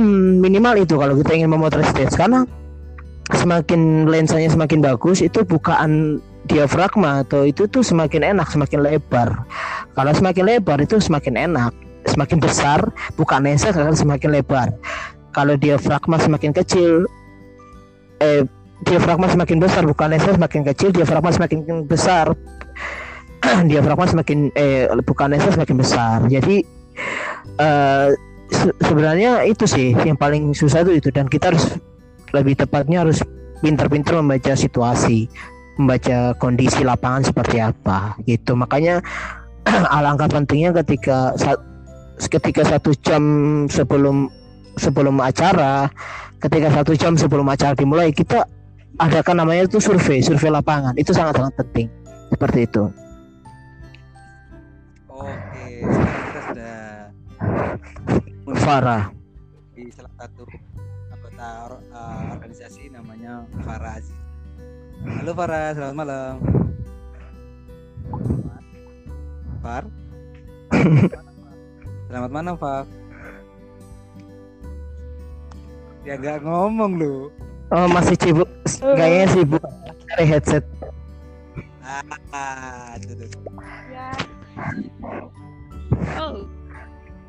[0.45, 2.19] minimal itu kalau kita ingin memotret stage.
[2.19, 2.43] Karena
[3.31, 6.19] semakin lensanya semakin bagus itu bukaan
[6.51, 9.47] diafragma atau itu tuh semakin enak semakin lebar.
[9.95, 11.71] Kalau semakin lebar itu semakin enak
[12.07, 12.81] semakin besar
[13.15, 14.69] bukan lensa akan semakin lebar.
[15.33, 17.09] Kalau diafragma semakin kecil
[18.23, 18.45] eh
[18.85, 22.35] diafragma semakin besar bukan lensa semakin kecil diafragma semakin besar.
[23.71, 26.23] Diafragma semakin eh bukan lensa semakin besar.
[26.31, 26.63] Jadi
[27.59, 28.09] eh
[28.55, 31.09] se- sebenarnya itu sih yang paling susah itu itu.
[31.11, 31.75] Dan kita harus
[32.31, 33.19] lebih tepatnya harus
[33.59, 35.27] pintar-pintar membaca situasi
[35.81, 38.55] membaca kondisi lapangan seperti apa gitu.
[38.55, 39.03] Makanya
[39.97, 41.35] alangkah pentingnya ketika
[42.21, 43.23] ketika satu jam
[43.69, 44.29] sebelum
[44.81, 45.89] sebelum acara
[46.41, 48.45] ketika satu jam sebelum acara dimulai kita
[49.01, 51.87] adakan namanya itu survei survei lapangan itu sangat sangat penting
[52.33, 52.85] seperti itu
[55.13, 56.77] Oke, sekarang kita sudah
[58.59, 59.05] Farah
[59.77, 60.43] di salah satu
[61.13, 64.19] anggota eh, organisasi namanya Farah Aziz.
[65.03, 66.35] Halo Farah, selamat malam.
[69.63, 69.85] Far.
[72.13, 72.85] Selamat malam, Far.
[76.05, 77.33] Ya nggak ngomong lu.
[77.73, 78.45] oh masih sibuk
[78.85, 79.65] kayaknya sibuk
[80.13, 80.61] cari headset
[81.81, 83.33] Ah, tuh, tuh.
[83.89, 84.13] Ya.
[86.21, 86.45] Oh,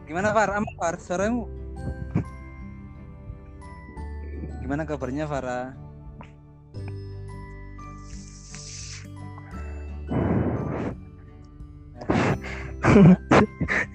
[0.04, 0.52] Gimana Far?
[0.52, 1.00] Aman Far?
[1.00, 1.48] Suaramu?
[4.60, 5.80] Gimana kabarnya Farah?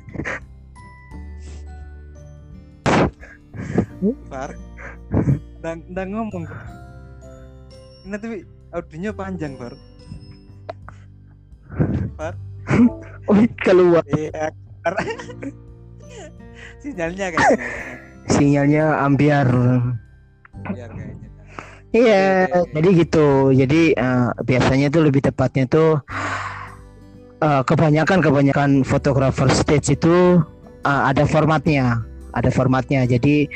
[4.29, 4.51] Far,
[5.61, 6.45] ndang ndang ngomong.
[8.07, 8.37] Ini tapi
[8.73, 9.75] audionya panjang Far.
[12.17, 12.35] Far.
[13.29, 14.53] oh keluar Iya.
[16.83, 17.67] Sinyalnya kayaknya.
[18.29, 19.49] sinyalnya ambiar
[20.75, 21.29] Iya kayaknya.
[21.89, 22.69] Iya, Oke.
[22.77, 23.29] jadi gitu.
[23.57, 25.97] Jadi eh, biasanya itu lebih tepatnya itu
[27.41, 30.45] eh, kebanyakan kebanyakan fotografer stage itu
[30.85, 32.05] eh, ada formatnya,
[32.37, 33.09] ada formatnya.
[33.09, 33.49] Jadi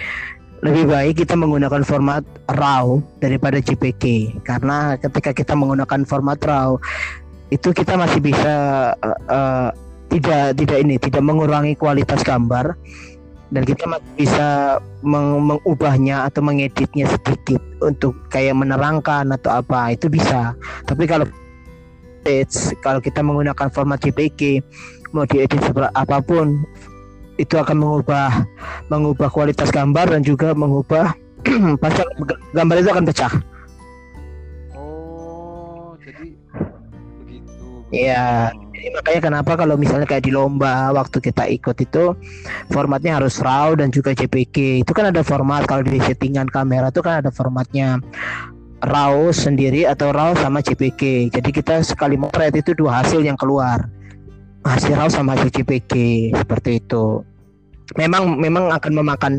[0.63, 6.79] lebih baik kita menggunakan format RAW daripada JPG karena ketika kita menggunakan format RAW
[7.53, 8.55] itu kita masih bisa
[8.97, 9.69] eh, eh,
[10.09, 12.79] tidak tidak ini tidak mengurangi kualitas gambar.
[13.53, 14.49] Dan kita masih bisa
[15.05, 20.57] meng- mengubahnya atau mengeditnya sedikit untuk kayak menerangkan atau apa itu bisa.
[20.89, 21.29] Tapi kalau
[22.81, 24.65] kalau kita menggunakan format JPG
[25.13, 25.61] mau diedit
[25.93, 26.65] apa pun
[27.41, 28.45] itu akan mengubah
[28.93, 31.17] mengubah kualitas gambar dan juga mengubah
[31.83, 32.03] pasti
[32.53, 33.33] gambar itu akan pecah
[34.73, 36.33] Oh, jadi
[37.21, 37.85] begitu.
[37.93, 38.51] Iya.
[38.73, 42.17] Jadi makanya kenapa kalau misalnya kayak di lomba waktu kita ikut itu
[42.73, 44.83] formatnya harus RAW dan juga JPG.
[44.83, 48.03] Itu kan ada format kalau di settingan kamera itu kan ada formatnya
[48.83, 51.31] RAW sendiri atau RAW sama JPG.
[51.31, 53.87] Jadi kita sekali motret itu dua hasil yang keluar.
[54.63, 55.93] Hasil RAW sama hasil JPG
[56.39, 57.23] seperti itu.
[57.99, 59.33] Memang memang akan memakan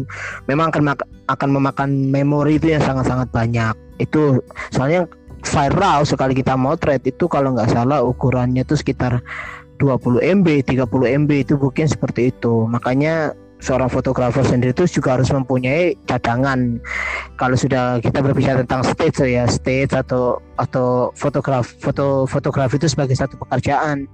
[0.45, 3.75] memang akan mak- akan memakan memori itu yang sangat-sangat banyak.
[3.97, 4.43] Itu
[4.75, 5.07] soalnya
[5.47, 9.23] RAW sekali kita motret itu kalau nggak salah ukurannya itu sekitar
[9.81, 10.87] 20 MB, 30
[11.25, 12.63] MB itu mungkin seperti itu.
[12.69, 16.79] Makanya seorang fotografer sendiri itu juga harus mempunyai cadangan.
[17.39, 23.15] Kalau sudah kita berbicara tentang stage ya, stage atau atau fotograf foto fotografi itu sebagai
[23.15, 24.07] satu pekerjaan.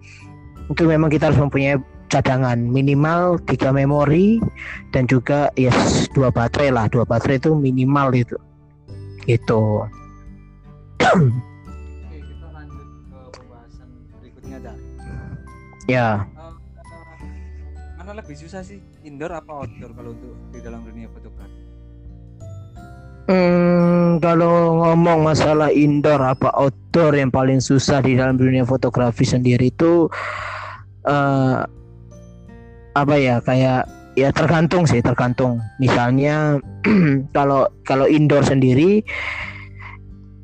[0.69, 4.41] Itu memang kita harus mempunyai cadangan minimal tiga memori
[4.89, 5.69] dan juga ya
[6.17, 8.35] dua baterai lah dua baterai itu minimal itu
[9.29, 9.85] itu
[10.99, 13.87] Oke, kita lanjut ke pembahasan
[14.19, 14.75] berikutnya, Cak.
[15.85, 16.53] ya Eh,
[18.01, 21.61] mana lebih susah sih, indoor apa outdoor kalau untuk di dalam dunia fotografi?
[23.29, 29.69] Hmm, kalau ngomong masalah indoor apa outdoor yang paling susah di dalam dunia fotografi sendiri
[29.69, 30.09] itu
[31.07, 31.59] eh
[32.97, 33.87] apa ya kayak
[34.17, 35.63] ya tergantung sih tergantung.
[35.79, 36.59] Misalnya
[37.37, 39.05] kalau kalau indoor sendiri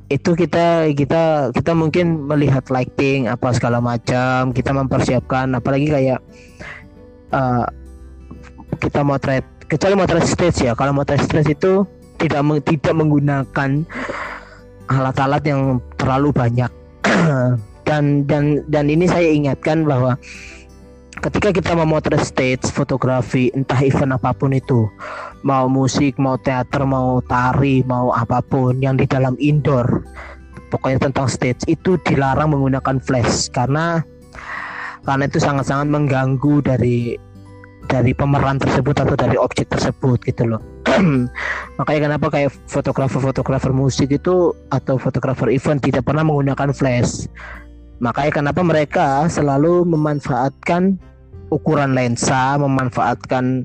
[0.06, 6.20] itu kita kita kita mungkin melihat lighting apa segala macam kita mempersiapkan apalagi kayak
[7.34, 7.66] eh
[8.78, 11.90] kita motret kecuali motret stage ya kalau motret stage itu
[12.22, 13.82] tidak tidak menggunakan
[14.86, 16.70] alat-alat yang terlalu banyak
[17.86, 20.18] dan dan dan ini saya ingatkan bahwa
[21.24, 24.90] ketika kita memotret stage fotografi entah event apa pun itu
[25.48, 30.04] mau musik mau teater mau tari mau apa pun yang di dalam indoor
[30.70, 33.48] pokoknya tentang stage itu dilarang menggunakan flash.
[33.54, 34.04] Karena
[35.08, 37.16] karena itu sangat-sangat mengganggu dari
[37.86, 40.62] dari pemeran tersebut atau dari objek tersebut gitu loh.
[41.80, 47.30] Makanya kenapa kayak fotografer-fotografer musik itu atau fotografer event tidak pernah menggunakan flash
[48.04, 51.00] makanya kenapa mereka selalu memanfaatkan
[51.54, 53.64] ukuran lensa memanfaatkan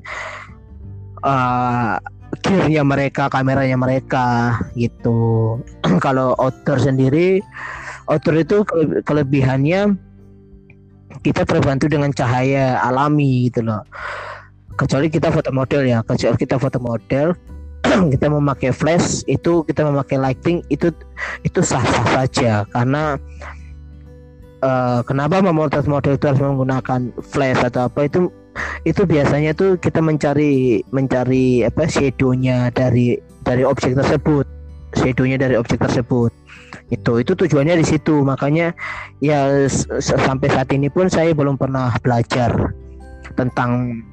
[1.25, 1.97] uh,
[2.39, 5.59] gearnya mereka kameranya mereka gitu.
[6.05, 7.43] Kalau outdoor sendiri
[8.07, 8.63] outdoor itu
[9.03, 9.95] kelebihannya
[11.21, 13.83] kita terbantu dengan cahaya alami gitu loh.
[14.79, 17.35] Kecuali kita foto model ya kecuali kita foto model
[18.15, 20.89] kita memakai flash itu kita memakai lighting itu
[21.43, 22.63] itu sah sah saja.
[22.71, 23.19] Karena
[24.61, 28.07] uh, kenapa memotret model itu harus menggunakan flash atau apa?
[28.07, 28.29] Itu
[28.83, 34.45] itu biasanya tuh kita mencari mencari apa shadownya dari dari objek tersebut.
[34.97, 36.31] Shadownya dari objek tersebut.
[36.91, 38.21] Itu itu tujuannya di situ.
[38.23, 38.75] Makanya
[39.23, 39.67] ya
[39.99, 42.51] sampai saat ini pun saya belum pernah belajar
[43.39, 44.03] tentang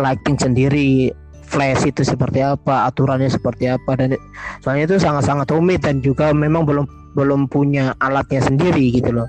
[0.00, 1.12] lighting sendiri
[1.50, 4.14] flash itu seperti apa aturannya seperti apa dan
[4.62, 6.86] soalnya itu sangat-sangat rumit dan juga memang belum
[7.18, 9.28] belum punya alatnya sendiri gitu loh.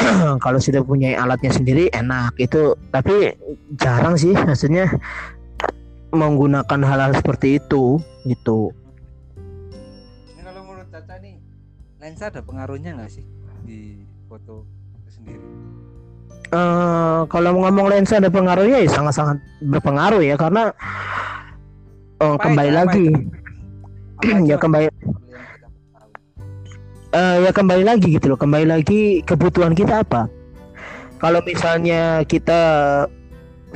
[0.44, 2.38] Kalau sudah punya alatnya sendiri enak.
[2.38, 3.34] Itu tapi
[3.76, 4.86] jarang sih maksudnya
[6.14, 8.74] menggunakan hal-hal seperti itu gitu.
[10.34, 11.38] Ini kalau menurut Caca nih
[12.02, 13.22] lensa ada pengaruhnya nggak sih
[13.62, 14.66] di foto
[14.98, 15.46] itu sendiri?
[16.50, 20.74] Uh, kalau ngomong lensa ada pengaruhnya ya sangat-sangat berpengaruh ya karena
[22.20, 23.06] uh, kembali lagi.
[24.50, 24.86] ya kembali.
[27.10, 28.38] Uh, ya kembali lagi gitu loh.
[28.38, 30.30] Kembali lagi kebutuhan kita apa?
[31.20, 32.60] Kalau misalnya kita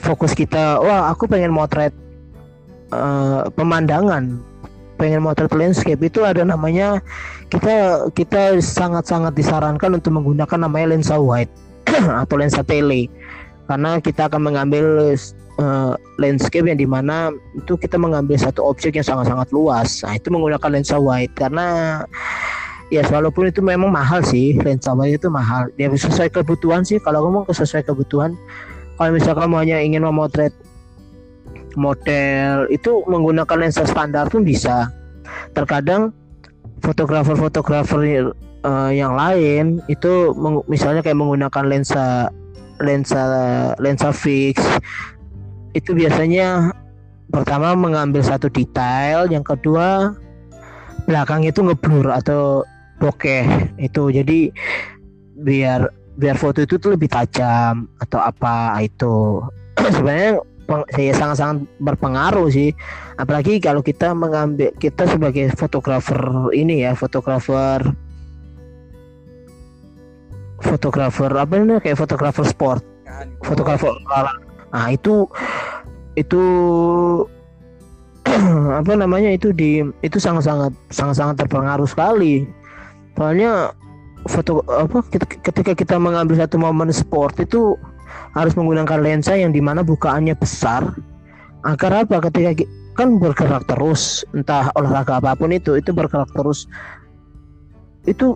[0.00, 1.94] fokus kita wah aku pengen motret
[2.90, 4.42] uh, pemandangan
[4.98, 6.98] pengen motret landscape itu ada namanya
[7.50, 11.50] kita kita sangat-sangat disarankan untuk menggunakan namanya lensa wide
[12.22, 13.06] atau lensa tele
[13.64, 15.16] karena kita akan mengambil
[15.58, 20.04] uh, landscape yang di mana itu kita mengambil satu objek yang sangat-sangat luas.
[20.04, 21.32] Nah itu menggunakan lensa wide.
[21.32, 22.00] Karena
[22.92, 25.70] ya walaupun itu memang mahal sih lensa wide itu mahal.
[25.80, 27.00] Dia sesuai kebutuhan sih.
[27.00, 28.36] Kalau ngomong sesuai kebutuhan
[28.94, 30.54] kalau misalkan kamu hanya ingin memotret
[31.74, 34.92] model itu menggunakan lensa standar pun bisa.
[35.56, 36.14] Terkadang
[36.84, 38.30] fotografer-fotografer
[38.62, 40.30] uh, yang lain itu
[40.70, 42.30] misalnya kayak menggunakan lensa
[42.82, 43.22] lensa
[43.78, 44.58] lensa fix.
[45.74, 46.70] Itu biasanya
[47.30, 50.14] pertama mengambil satu detail yang kedua
[51.04, 52.62] belakang itu ngeblur atau
[53.02, 53.74] bokeh.
[53.78, 54.50] Itu jadi
[55.42, 59.42] biar biar foto itu tuh lebih tajam atau apa itu.
[59.94, 60.40] Sebenarnya
[60.94, 62.72] saya sangat-sangat berpengaruh sih.
[63.20, 66.18] Apalagi kalau kita mengambil kita sebagai fotografer
[66.56, 67.84] ini ya fotografer
[70.74, 72.82] fotografer apa ini kayak fotografer sport.
[73.46, 73.94] Fotografer
[74.74, 75.30] nah itu
[76.18, 76.42] itu
[78.82, 82.42] apa namanya itu di itu sangat-sangat sangat-sangat terpengaruh sekali.
[83.14, 83.70] Soalnya
[84.26, 85.04] foto apa
[85.46, 87.78] ketika kita mengambil satu momen sport itu
[88.34, 90.90] harus menggunakan lensa yang di mana bukaannya besar.
[91.62, 92.18] Agar apa?
[92.28, 92.66] Ketika
[92.98, 96.66] kan bergerak terus entah olahraga apa pun itu itu bergerak terus.
[98.04, 98.34] Itu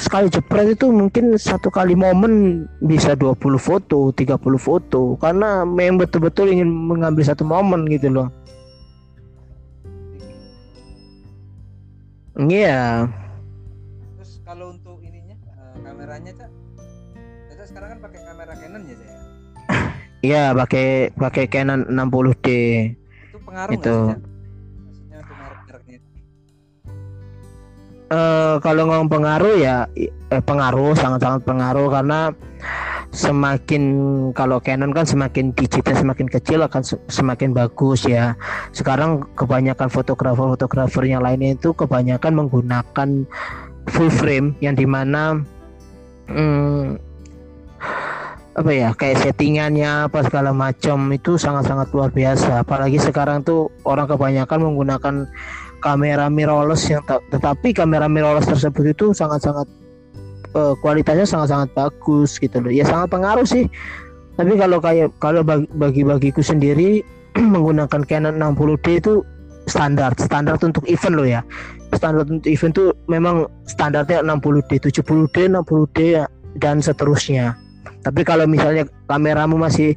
[0.00, 5.20] sekali jepret itu mungkin satu kali momen bisa 20 foto 30 foto.
[5.20, 8.28] Karena memang betul-betul ingin mengambil satu momen gitu loh.
[12.40, 13.04] Iya.
[13.04, 13.20] Yeah
[14.50, 16.50] kalau untuk ininya uh, kameranya cak?
[17.54, 19.14] Caca sekarang kan pakai kamera Canon ya saya
[20.26, 22.46] iya pakai pakai Canon 60D
[23.30, 23.94] itu pengaruh itu.
[24.10, 24.18] sih,
[28.10, 32.34] uh, kalau ngomong pengaruh ya eh, pengaruh sangat-sangat pengaruh karena
[33.10, 33.82] semakin
[34.30, 38.38] kalau Canon kan semakin digitnya semakin kecil akan semakin bagus ya.
[38.70, 43.08] Sekarang kebanyakan fotografer-fotografer yang lainnya itu kebanyakan menggunakan
[43.90, 45.42] full frame yang di mana
[46.30, 47.02] hmm,
[48.60, 54.10] apa ya kayak settingannya apa segala macam itu sangat-sangat luar biasa apalagi sekarang tuh orang
[54.10, 55.14] kebanyakan menggunakan
[55.80, 59.66] kamera mirrorless yang tetapi kamera mirrorless tersebut itu sangat-sangat
[60.54, 62.72] uh, kualitasnya sangat-sangat bagus gitu loh.
[62.72, 63.66] Ya sangat pengaruh sih.
[64.38, 67.04] Tapi kalau kayak kalau bagi bagiku sendiri
[67.54, 69.14] menggunakan Canon 60D itu
[69.68, 71.40] standar standar untuk event lo ya.
[71.92, 75.98] Standar untuk event tuh memang standarnya 60D 70D 60D
[76.58, 77.54] dan seterusnya.
[78.00, 79.92] Tapi kalau misalnya kameramu masih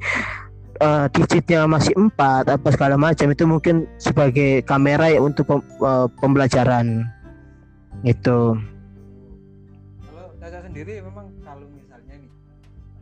[0.76, 6.08] eh, digitnya masih empat apa segala macam itu mungkin sebagai kamera ya untuk pem- eh,
[6.18, 7.06] pembelajaran
[8.02, 8.58] itu.
[10.00, 12.32] Kalau Caca sendiri memang kalau misalnya nih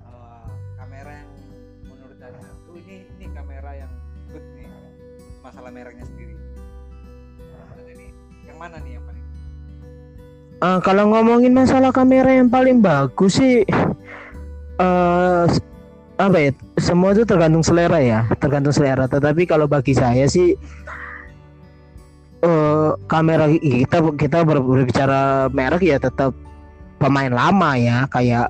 [0.01, 0.45] eh,
[0.77, 1.29] kamera yang
[1.85, 3.91] menurut Caca tuh ini ini kamera yang
[4.29, 4.67] good nih
[5.39, 6.35] masalah mereknya sendiri.
[7.81, 8.05] Jadi
[8.45, 9.19] yang mana nih yang paling
[10.61, 13.89] Eh, kalau ngomongin masalah kamera yang paling bagus sih s-
[16.21, 19.09] apa ya semua itu tergantung selera ya tergantung selera.
[19.09, 20.53] Tetapi kalau bagi saya sih
[22.41, 26.33] eh kamera kita kita ber- berbicara merek ya tetap
[26.97, 28.49] pemain lama ya kayak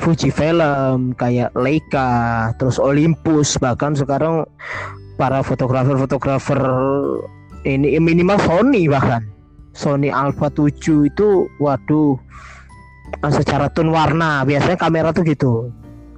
[0.00, 4.44] Fuji Film kayak Leica terus Olympus bahkan sekarang
[5.20, 6.60] para fotografer-fotografer
[7.68, 9.24] ini minimal Sony bahkan.
[9.70, 12.18] Sony Alpha 7 itu waduh
[13.30, 15.70] secara tone warna biasanya kamera tuh gitu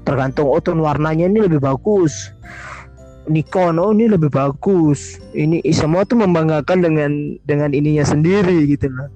[0.03, 2.30] tergantung oh warnanya ini lebih bagus.
[3.30, 5.22] Nikon oh ini lebih bagus.
[5.30, 9.11] Ini semua tuh membanggakan dengan dengan ininya sendiri gitu loh.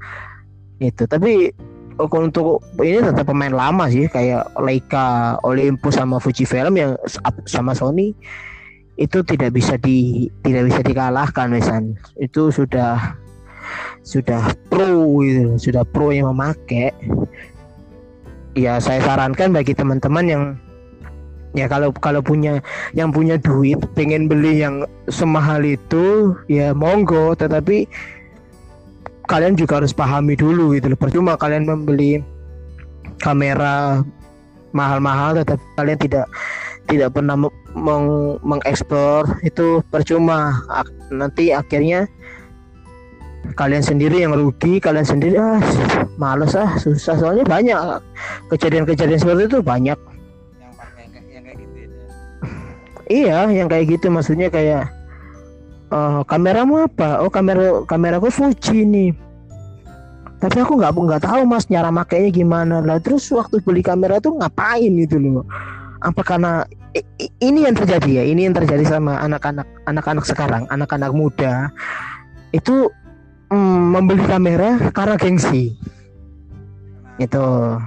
[0.78, 1.51] Itu tapi
[1.99, 7.18] oh, untuk ini tetap pemain lama sih kayak Leica Olympus sama Fujifilm yang s-
[7.51, 8.14] sama Sony
[8.97, 11.99] itu tidak bisa di tidak bisa dikalahkan misalnya.
[12.16, 13.18] Itu sudah
[14.07, 16.95] sudah pro gitu, sudah pro yang memakai.
[18.57, 20.43] Ya saya sarankan bagi teman-teman yang
[21.57, 22.61] ya kalau kalau punya
[22.93, 27.33] yang punya duit pengen beli yang semahal itu ya monggo.
[27.33, 27.89] Tetapi
[29.27, 31.01] kalian juga harus pahami dulu gitu loh.
[31.01, 32.21] Percuma kalian membeli
[33.25, 34.05] kamera
[34.77, 36.27] mahal-mahal tetapi kalian tidak
[36.87, 39.25] tidak pernah me- meng- mengeksplor.
[39.41, 40.61] Itu percuma.
[41.09, 42.05] Nanti akhirnya
[43.55, 45.63] kalian sendiri yang rugi kalian sendiri ah
[46.21, 47.17] males ah susah.
[47.17, 47.79] Soalnya banyak
[48.53, 49.99] kejadian-kejadian seperti itu banyak
[53.07, 54.91] iya yang kayak gitu maksudnya kayak
[55.87, 57.23] eh kameramu apa?
[57.23, 59.11] Oh kamera kameraku Fuji nih.
[60.37, 62.83] Tapi aku nggak nggak tahu mas cara makainya gimana.
[62.83, 65.47] Lah terus waktu beli kamera tuh ngapain gitu loh?
[66.03, 66.67] Apa karena
[67.41, 68.25] ini yang terjadi ya?
[68.27, 71.71] Ini yang terjadi sama anak-anak anak-anak sekarang anak-anak muda.
[72.53, 72.93] Itu
[73.49, 75.73] mm, membeli kamera karena gengsi.
[77.17, 77.47] Karena itu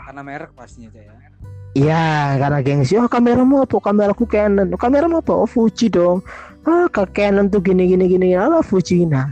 [0.10, 1.29] karena merek pastinya ya
[1.78, 2.98] Iya, karena gengsi.
[2.98, 3.78] Oh, kameramu apa?
[3.78, 4.74] Kameraku Canon.
[4.74, 5.34] Oh, kameramu apa?
[5.38, 6.26] Oh, Fuji dong.
[6.66, 8.34] Ah, ke Canon tuh gini gini gini.
[8.34, 9.06] Apa Fuji?
[9.06, 9.30] Nah,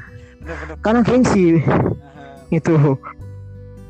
[0.86, 1.58] karena gengsi
[2.54, 2.76] itu.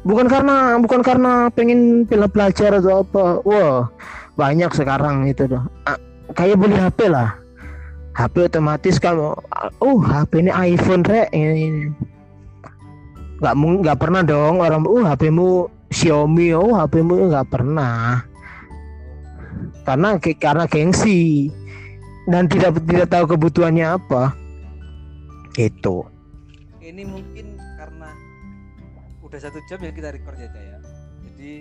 [0.08, 3.43] Bukan karena bukan karena pengen pilih belajar atau apa.
[3.43, 3.91] Wah,
[4.39, 5.62] banyak sekarang itu tuh.
[5.84, 6.00] Ah,
[6.32, 7.36] kayak beli HP lah.
[8.18, 9.38] HP otomatis kamu,
[9.78, 11.93] oh HP ini iPhone rek ini.
[13.38, 18.26] Nggak mung- nggak pernah dong orang, oh HPmu Xiaomi, oh HPmu nggak pernah
[19.88, 21.47] karena karena gengsi.
[22.27, 24.35] Dan tidak tidak tahu kebutuhannya apa.
[25.55, 26.11] Itu
[26.88, 28.15] ini mungkin karena
[29.19, 30.77] udah satu jam ya kita record ya Ca, ya.
[31.27, 31.51] Jadi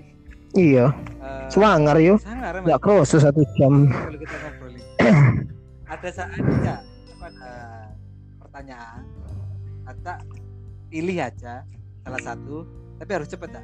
[0.54, 0.86] iya.
[1.18, 3.90] eh, swanger yo sangar nggak kroso satu jam.
[5.92, 7.54] Ada saat ya aku ada
[8.42, 9.02] pertanyaan.
[9.86, 10.18] Ata
[10.90, 11.62] pilih aja
[12.06, 12.66] salah satu.
[12.96, 13.62] Tapi harus cepet ya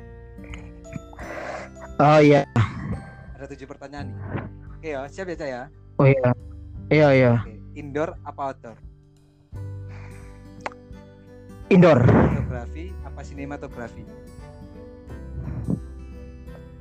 [2.03, 2.43] oh iya
[3.43, 4.19] ada tujuh pertanyaan nih.
[4.79, 5.63] Oke ya siap ya Ca, ya?
[5.99, 6.31] Oh iya.
[6.95, 7.33] Iya iya.
[7.43, 8.79] Oke indoor apa outdoor?
[11.75, 11.99] Indoor.
[12.07, 14.03] Fotografi apa sinematografi?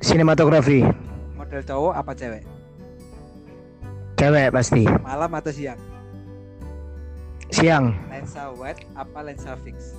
[0.06, 0.86] Sinematografi.
[1.34, 2.44] Model cowok apa cewek?
[4.22, 4.86] Cewek pasti.
[4.86, 5.82] Malam atau siang?
[7.50, 7.90] Siang.
[8.14, 9.98] Lensa wide apa lensa fix?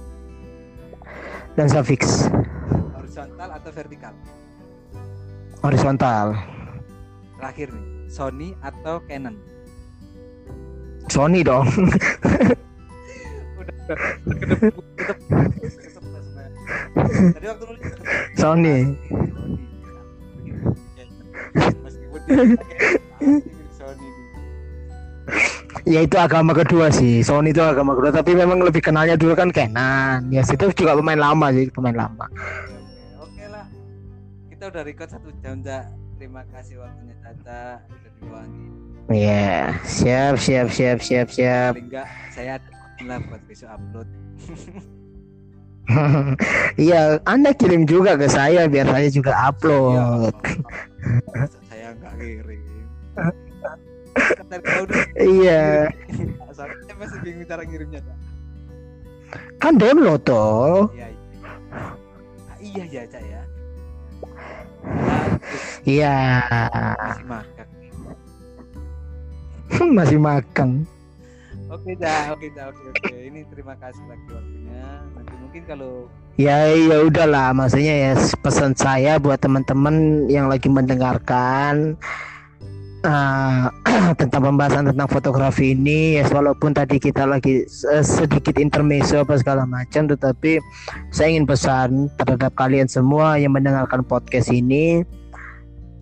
[1.59, 2.31] Dan fix.
[2.95, 4.15] Horizontal atau vertikal
[5.63, 6.35] horizontal
[7.39, 9.39] terakhir nih Sony atau Canon
[11.07, 11.67] Sony dong
[13.63, 13.75] udah
[17.35, 17.83] tadi waktu nulis
[18.35, 18.77] Sony
[25.87, 29.55] ya itu agama kedua sih Sony itu agama kedua tapi memang lebih kenalnya dulu kan
[29.55, 32.27] Canon ya itu juga pemain lama sih pemain lama.
[34.63, 35.91] Kita udah record satu jam, Cak.
[36.23, 38.71] Terima kasih waktunya Caca udah diluangin.
[39.11, 42.63] ya siap siap siap siap siap Paling enggak saya
[43.03, 44.07] lah buat besok upload.
[46.79, 50.31] Iya, Anda kirim juga ke saya biar saya juga upload.
[50.31, 52.87] masa saya enggak kirim.
[55.19, 55.91] Iya,
[56.55, 57.99] Soalnya masih bingung cara ngirimnya,
[59.59, 60.87] kan download toh.
[60.95, 61.51] Iya, iya.
[62.47, 63.42] Ah, iya ya, Cak ya.
[64.83, 65.27] Nah,
[65.83, 66.15] Iya,
[66.99, 67.67] masih makan.
[69.97, 70.71] Masih makan.
[71.73, 73.09] oke dah oke dah oke oke.
[73.17, 74.85] Ini terima kasih lagi waktunya.
[75.17, 75.93] Nanti mungkin kalau
[76.37, 81.97] Ya ya udahlah, maksudnya ya pesan saya buat teman-teman yang lagi mendengarkan
[83.03, 83.65] eh,
[84.21, 89.67] tentang pembahasan tentang fotografi ini ya walaupun tadi kita lagi eh, sedikit intermezzo apa segala
[89.67, 90.63] macam tetapi
[91.11, 95.03] saya ingin pesan terhadap kalian semua yang mendengarkan podcast ini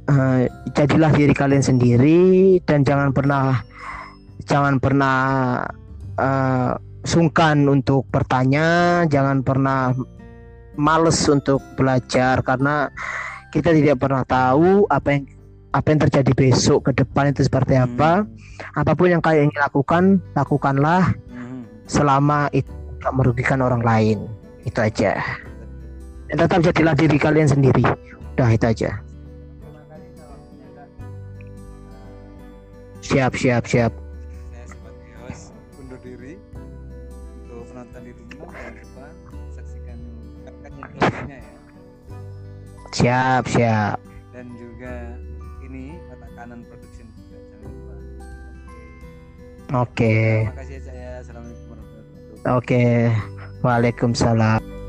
[0.09, 0.43] eh,
[0.77, 3.61] jadilah diri kalian sendiri dan jangan pernah
[4.45, 5.19] jangan pernah
[6.21, 6.73] eh,
[7.05, 9.97] sungkan untuk bertanya jangan pernah
[10.77, 12.93] males untuk belajar karena
[13.51, 15.25] kita tidak pernah tahu apa yang
[15.71, 18.27] apa yang terjadi besok ke depan itu seperti apa.
[18.75, 20.03] Apa pun yang kalian ingin lakukan
[20.35, 21.63] lakukanlah Hmm.
[21.87, 22.69] selama itu
[22.99, 24.19] tidak merugikan orang lain.
[24.67, 25.17] Itu aja.
[26.29, 27.87] Dan tetap jadilah diri kalian sendiri.
[28.35, 28.91] Udah itu aja.
[33.01, 33.93] Siap siap siap.
[34.53, 35.51] Saya sebagai host
[35.81, 36.39] undur diri
[37.43, 38.51] untuk penonton di rumah.
[38.55, 39.07] Jangan lupa
[39.57, 39.99] saksikan
[40.63, 41.41] kajian ya.
[42.91, 44.10] Siap siap
[49.75, 50.15] oke.
[50.49, 52.59] Terima kasih saya assalamualaikum warahmatullahi wabarakatuh.
[52.59, 52.85] Oke.
[53.61, 54.80] Waalaikumsalam